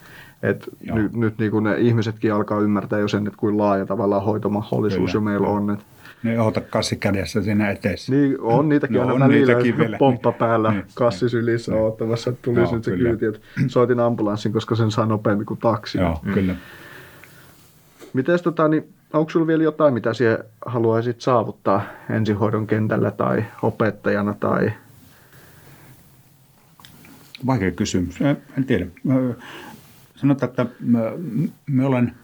[0.43, 5.11] et nyt, nyt niinku ne ihmisetkin alkaa ymmärtää jo sen, että kuin laaja tavallaan hoitomahdollisuus
[5.11, 5.69] Kyllä, jo meillä on.
[5.71, 5.79] Et,
[6.23, 8.13] Ne ota kassi kädessä siinä eteessä.
[8.13, 9.97] niin, on niitäkin No, aina on välillä, niitäkin vielä.
[9.97, 11.81] pomppa päällä, Niin, kassi sylissä niin.
[11.81, 13.09] odottamassa, että tulisi Joo, nyt se kyllä.
[13.09, 13.25] kyyti.
[13.25, 15.97] Et soitin ambulanssin, koska sen saa nopeammin kuin taksi.
[15.97, 16.33] Joo, mm.
[16.33, 16.55] kyllä.
[18.13, 24.33] Mites tota, niin onko sulla vielä jotain, mitä sinä haluaisit saavuttaa ensihoidon kentällä tai opettajana
[24.39, 24.71] tai
[27.45, 28.21] Vaikea kysymys.
[28.57, 28.85] En, tiedä.
[30.15, 30.65] Sanotaan, että
[31.67, 32.15] me olen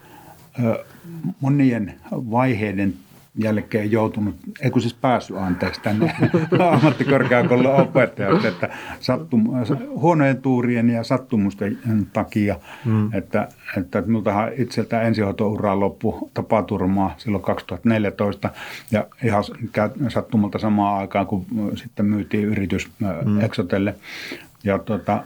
[1.40, 2.94] monien vaiheiden
[3.36, 6.16] jälkeen joutunut, ei kun siis päässyt anteeksi tänne
[6.72, 9.44] ammattikorkeakoulun opettajaksi, että sattum,
[9.90, 11.78] huonojen tuurien ja sattumusten
[12.14, 13.14] takia, mm.
[13.14, 13.48] että,
[13.78, 18.50] että minultahan itseltä ensihoitoura loppu tapaturmaa silloin 2014
[18.92, 19.44] ja ihan
[20.08, 21.46] sattumalta samaan aikaan, kun
[21.76, 22.90] sitten myytiin yritys
[23.26, 23.42] mm.
[23.42, 23.96] Exotelle.
[24.64, 25.24] Ja tota,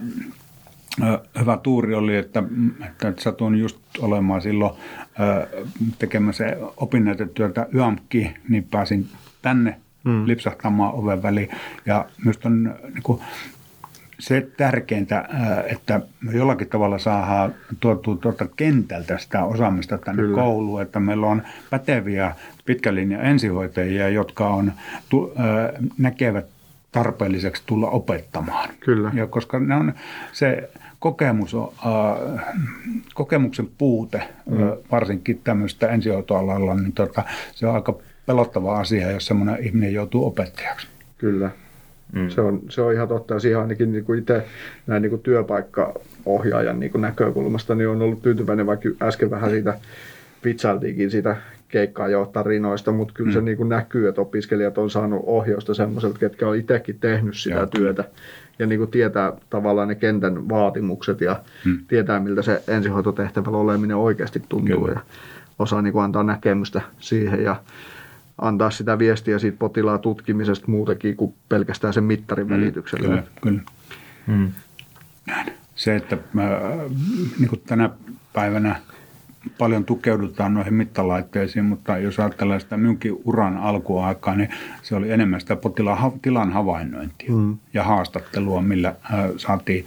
[1.40, 2.44] hyvä tuuri oli, että,
[3.10, 4.74] että satun just olemaan silloin
[6.00, 6.46] tekemässä
[6.78, 9.08] opinnäytetyötä YAMKki, niin pääsin
[9.42, 10.28] tänne mm.
[10.28, 11.50] lipsahtamaan oven väliin.
[11.86, 13.22] Ja myös on niin kuin,
[14.20, 15.30] se tärkeintä,
[15.68, 16.02] että
[16.34, 20.36] jollakin tavalla saadaan tuotua tuolta kentältä sitä osaamista tänne Kyllä.
[20.36, 24.74] kouluun, että meillä on päteviä pitkälinjan ensihoitajia, jotka on,
[25.10, 25.34] tu,
[25.98, 26.46] näkevät
[26.96, 28.70] tarpeelliseksi tulla opettamaan.
[28.80, 29.12] Kyllä.
[29.14, 29.93] Ja koska ne on
[30.32, 30.70] se
[31.00, 32.56] kokemus on, äh,
[33.14, 34.64] kokemuksen puute, mm.
[34.64, 37.24] äh, varsinkin tämmöistä ensihoitoalalla, niin tota,
[37.54, 40.88] se on aika pelottava asia, jos semmoinen ihminen joutuu opettajaksi.
[41.18, 41.50] Kyllä.
[42.14, 42.30] Mm.
[42.30, 43.34] Se, on, se on ihan totta.
[43.34, 44.46] Ja siihen ainakin niin kuin itse
[44.88, 49.80] näin niin kuin työpaikkaohjaajan niin kuin näkökulmasta niin on ollut tyytyväinen, vaikka äsken vähän siitä
[50.46, 51.36] vitsailtiinkin siitä
[51.68, 53.34] keikkaa johtaa rinoista, mutta kyllä mm.
[53.34, 57.55] se niin kuin näkyy, että opiskelijat on saanut ohjausta semmoiselta, ketkä on itsekin tehnyt sitä
[57.55, 57.66] Joo.
[57.66, 58.03] työtä
[58.59, 61.86] ja niin kuin tietää tavallaan ne kentän vaatimukset ja hmm.
[61.88, 64.93] tietää, miltä se ensihoitotehtävällä oleminen oikeasti tuntuu Kyllä.
[64.93, 64.99] ja
[65.59, 67.55] osaa niin kuin antaa näkemystä siihen ja
[68.41, 72.55] antaa sitä viestiä siitä potilaan tutkimisesta muutenkin kuin pelkästään sen mittarin hmm.
[72.55, 73.07] välityksellä.
[73.07, 73.61] Kyllä, kyllä.
[74.28, 74.51] Hmm.
[75.76, 76.43] Se, että mä,
[77.39, 77.89] niin kuin tänä
[78.34, 78.76] päivänä–
[79.58, 84.50] paljon tukeudutaan noihin mittalaitteisiin, mutta jos ajatellaan sitä minunkin uran alkuaikaa, niin
[84.82, 87.58] se oli enemmän sitä potilaan tilan havainnointia mm.
[87.74, 88.96] ja haastattelua, millä
[89.38, 89.86] saatiin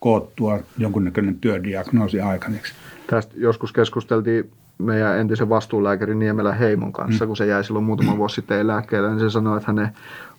[0.00, 2.72] koottua jonkunnäköinen työdiagnoosi aikaiseksi.
[3.06, 7.26] Tästä joskus keskusteltiin meidän entisen vastuulääkärin Niemelä Heimon kanssa, mm.
[7.26, 9.88] kun se jäi silloin muutama vuosi sitten eläkkeelle, niin se sanoi, että hänen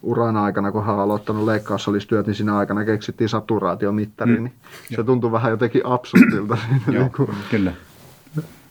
[0.01, 4.43] uran aikana, kun hän on aloittanut leikkaussalistyöt, niin siinä aikana keksittiin saturaatiomittari, mm.
[4.43, 4.53] niin
[4.95, 6.57] se tuntui vähän jotenkin absurdilta.
[6.87, 7.71] Joo, niin kuin, kyllä.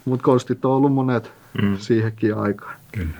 [0.04, 1.32] Mutta konstit on ollut monet
[1.62, 1.78] mm.
[1.78, 2.76] siihenkin aikaan.
[2.92, 3.10] Kyllä.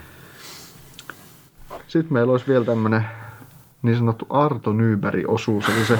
[1.88, 3.04] Sitten meillä olisi vielä tämmöinen
[3.82, 5.98] niin sanottu Arto Nyberg-osuus, eli se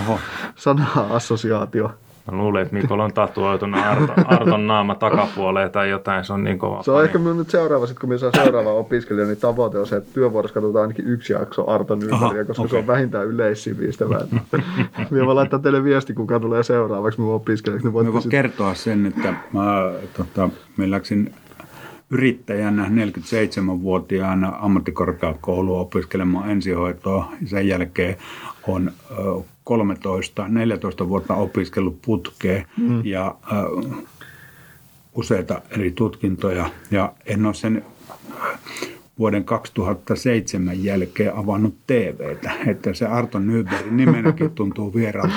[0.57, 1.95] sana-assosiaatio.
[2.31, 6.59] Mä luulen, että Mikolla on tatuoituna Arto, Arton naama takapuoleen tai jotain, se on niin
[6.59, 6.83] kova.
[6.83, 9.87] Se on ehkä minun nyt seuraava, sit kun minä saan seuraava opiskelija, niin tavoite on
[9.87, 12.71] se, että työvuorossa katsotaan ainakin yksi jakso Arto Nybergia, koska okay.
[12.71, 14.21] se on vähintään yleissivistävää.
[15.11, 17.87] minä voin laittaa teille viesti, kun tulee seuraavaksi minun opiskelijaksi.
[17.87, 18.31] Niin voin sit...
[18.31, 21.35] kertoa sen, että mä, tota, me läksin
[22.11, 27.33] yrittäjänä 47-vuotiaana ammattikorkeakouluun opiskelemaan ensihoitoa.
[27.47, 28.17] Sen jälkeen
[28.69, 28.93] on
[29.65, 33.05] 13, 14 vuotta opiskellut putkeen mm.
[33.05, 34.05] ja äh,
[35.15, 36.71] useita eri tutkintoja.
[36.91, 37.85] Ja en ole sen
[39.19, 45.33] vuoden 2007 jälkeen avannut TVtä, että se Arto Nyberg nimenäkin tuntuu vieraan.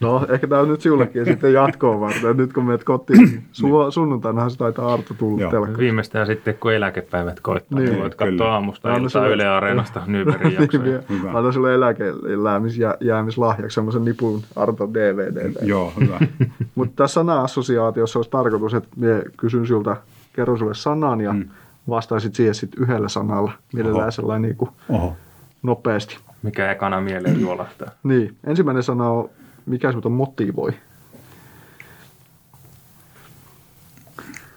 [0.00, 2.36] No, ehkä tämä on nyt sinullekin sitten jatkoon varten.
[2.36, 5.78] Nyt kun menet kotiin, niin su- sunnuntainahan se taitaa Arto tulla telkkaan.
[5.78, 11.00] Viimeistään sitten, kun eläkepäivät koittaa, niin, voit katsoa aamusta iltaa Yle Areenasta Nybergin jaksoja.
[11.34, 15.52] Anna sulle eläkejäämislahjaksi semmoisen nipun Arto DVD.
[15.62, 16.18] Joo, hyvä.
[16.74, 19.96] Mutta tässä sana-assosiaatiossa olisi tarkoitus, että minä kysyn sinulta,
[20.32, 21.48] kerron sinulle sanan ja hmm.
[21.88, 23.52] vastaisit siihen sitten yhdellä sanalla.
[23.74, 25.16] Mielellään sellainen niin kuin Oho.
[25.62, 26.18] nopeasti.
[26.44, 27.90] Mikä ekana mieleen juolahtaa?
[28.02, 28.36] niin.
[28.46, 29.30] Ensimmäinen sana on
[29.66, 30.72] mikä sinut motivoi?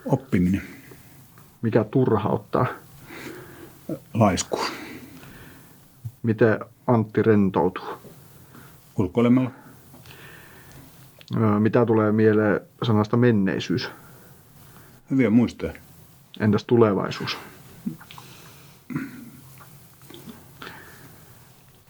[0.05, 0.61] Oppiminen.
[1.61, 2.65] Mikä turhauttaa?
[4.13, 4.59] Laisku.
[6.23, 7.85] Miten Antti rentoutuu?
[8.97, 9.51] Ulkoilemalla.
[11.59, 13.89] Mitä tulee mieleen sanasta menneisyys?
[15.11, 15.73] Hyviä muistoja.
[16.39, 17.38] Entäs tulevaisuus?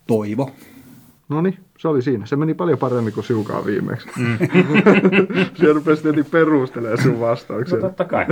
[0.07, 0.51] Toivo.
[1.29, 2.25] No niin, se oli siinä.
[2.25, 4.09] Se meni paljon paremmin kuin siukaan viimeksi.
[4.17, 4.37] Mm.
[5.55, 7.79] Siellä rupesi heti perustelemaan sun vastauksen.
[7.79, 8.25] No totta kai.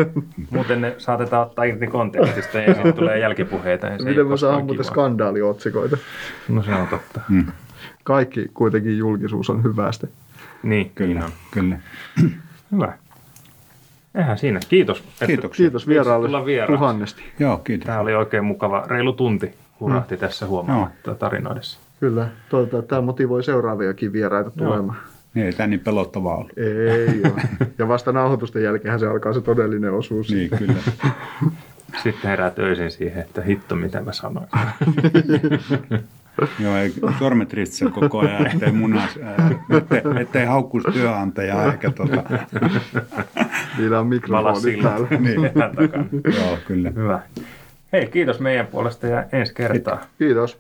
[0.50, 3.88] Muuten ne saatetaan ottaa irti kontekstista ja sitten tulee jälkipuheita.
[3.88, 5.98] Ja Miten mä saan muuten skandaaliotsikoita?
[6.50, 7.22] No se on totta.
[7.30, 7.46] Mm.
[8.04, 10.08] Kaikki kuitenkin julkisuus on hyvästä.
[10.64, 11.22] Niin, kyllä.
[11.52, 11.80] kyllä.
[12.72, 12.94] Hyvä.
[14.16, 14.60] Eihän siinä.
[14.70, 15.04] Kiitos.
[15.26, 15.52] Kiitos.
[15.52, 16.30] Kiitos vieraalle
[16.68, 17.24] tuhannesti.
[17.40, 17.86] Joo, kiitos.
[17.86, 18.84] Tämä oli oikein mukava.
[18.88, 20.20] Reilu tunti hurahti mm.
[20.20, 21.18] tässä huomaamatta no.
[21.18, 21.80] tarinoidessa.
[22.00, 24.98] Kyllä, toivotaan, että tämä motivoi seuraaviakin vieraita tulemaan.
[25.34, 26.58] Niin, ei tämä niin pelottavaa ollut.
[26.58, 27.42] Ei ole.
[27.78, 30.30] Ja vasta nauhoitusten jälkeen se alkaa se todellinen osuus.
[30.30, 30.74] Niin, kyllä.
[32.04, 34.48] Sitten herää töisin siihen, että hitto mitä mä sanoin.
[36.60, 39.20] Joo, ei sormet ristissä koko ajan, ettei munas,
[39.78, 42.24] ettei, ettei haukkuisi työnantajaa eikä tota.
[43.78, 45.08] Niillä on mikrofoni täällä.
[45.20, 45.42] Niin.
[46.38, 46.92] Joo, kyllä.
[46.96, 47.22] Hyvä.
[47.92, 50.06] Hei, kiitos meidän puolesta ja ensi kertaa.
[50.20, 50.58] Kiitos.